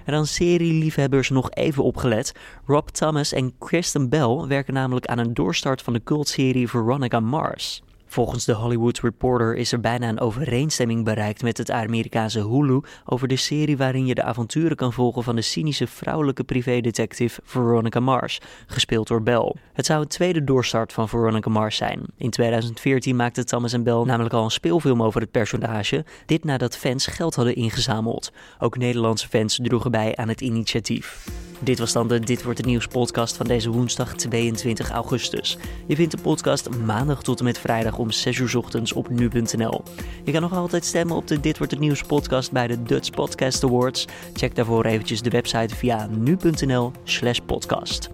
En 0.04 0.12
dan 0.12 0.26
serieliefhebbers 0.26 1.28
nog 1.28 1.50
even 1.50 1.84
opgelet. 1.84 2.34
Rob 2.66 2.88
Thomas 2.88 3.32
en 3.32 3.58
Kristen 3.58 4.08
Bell 4.08 4.44
werken 4.48 4.74
namelijk 4.74 5.06
aan 5.06 5.18
een 5.18 5.34
doorstart 5.34 5.82
van 5.82 5.92
de 5.92 6.02
cultserie 6.02 6.68
Veronica 6.68 7.20
Mars. 7.20 7.82
Volgens 8.10 8.44
de 8.44 8.52
Hollywood 8.52 9.00
Reporter 9.00 9.56
is 9.56 9.72
er 9.72 9.80
bijna 9.80 10.08
een 10.08 10.20
overeenstemming 10.20 11.04
bereikt 11.04 11.42
met 11.42 11.58
het 11.58 11.70
Amerikaanse 11.70 12.40
Hulu 12.40 12.80
over 13.04 13.28
de 13.28 13.36
serie 13.36 13.76
waarin 13.76 14.06
je 14.06 14.14
de 14.14 14.22
avonturen 14.22 14.76
kan 14.76 14.92
volgen 14.92 15.22
van 15.22 15.36
de 15.36 15.42
cynische 15.42 15.86
vrouwelijke 15.86 16.44
privédetective 16.44 17.40
Veronica 17.44 18.00
Mars, 18.00 18.40
gespeeld 18.66 19.08
door 19.08 19.22
Bell. 19.22 19.54
Het 19.72 19.86
zou 19.86 20.00
een 20.00 20.08
tweede 20.08 20.44
doorstart 20.44 20.92
van 20.92 21.08
Veronica 21.08 21.50
Mars 21.50 21.76
zijn. 21.76 22.02
In 22.16 22.30
2014 22.30 23.16
maakte 23.16 23.44
Thomas 23.44 23.72
en 23.72 23.82
Bell 23.82 24.02
namelijk 24.04 24.34
al 24.34 24.44
een 24.44 24.50
speelfilm 24.50 25.02
over 25.02 25.20
het 25.20 25.30
personage, 25.30 26.04
dit 26.26 26.44
nadat 26.44 26.76
fans 26.76 27.06
geld 27.06 27.34
hadden 27.34 27.54
ingezameld. 27.54 28.32
Ook 28.58 28.76
Nederlandse 28.76 29.28
fans 29.28 29.58
droegen 29.62 29.90
bij 29.90 30.16
aan 30.16 30.28
het 30.28 30.40
initiatief. 30.40 31.26
Dit 31.62 31.78
was 31.78 31.92
dan 31.92 32.08
de 32.08 32.20
Dit 32.20 32.42
Wordt 32.42 32.58
Het 32.58 32.66
Nieuws 32.66 32.86
podcast 32.86 33.36
van 33.36 33.46
deze 33.46 33.70
woensdag 33.70 34.14
22 34.14 34.90
augustus. 34.90 35.56
Je 35.86 35.96
vindt 35.96 36.10
de 36.10 36.22
podcast 36.22 36.70
maandag 36.70 37.22
tot 37.22 37.38
en 37.38 37.44
met 37.44 37.58
vrijdag 37.58 37.98
om 37.98 38.10
6 38.10 38.38
uur 38.38 38.58
ochtends 38.58 38.92
op 38.92 39.08
nu.nl. 39.08 39.82
Je 40.24 40.32
kan 40.32 40.40
nog 40.40 40.52
altijd 40.52 40.84
stemmen 40.84 41.16
op 41.16 41.26
de 41.26 41.40
Dit 41.40 41.56
Wordt 41.56 41.72
Het 41.72 41.80
Nieuws 41.80 42.02
podcast 42.02 42.52
bij 42.52 42.66
de 42.66 42.82
Dutch 42.82 43.10
Podcast 43.10 43.64
Awards. 43.64 44.06
Check 44.32 44.54
daarvoor 44.54 44.84
eventjes 44.84 45.22
de 45.22 45.30
website 45.30 45.76
via 45.76 46.08
nu.nl 46.10 46.92
slash 47.04 47.38
podcast. 47.46 48.10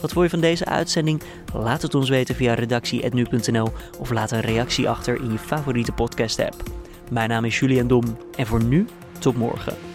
Wat 0.00 0.12
vond 0.12 0.24
je 0.24 0.30
van 0.30 0.40
deze 0.40 0.64
uitzending? 0.64 1.22
Laat 1.54 1.82
het 1.82 1.94
ons 1.94 2.08
weten 2.08 2.34
via 2.34 2.54
redactie.nu.nl 2.54 3.68
of 3.98 4.10
laat 4.10 4.30
een 4.30 4.40
reactie 4.40 4.88
achter 4.88 5.20
in 5.20 5.32
je 5.32 5.38
favoriete 5.38 5.92
podcast 5.92 6.40
app. 6.40 6.62
Mijn 7.10 7.28
naam 7.28 7.44
is 7.44 7.58
Julian 7.58 7.86
Dom 7.86 8.16
en 8.36 8.46
voor 8.46 8.64
nu 8.64 8.86
tot 9.18 9.36
morgen. 9.36 9.89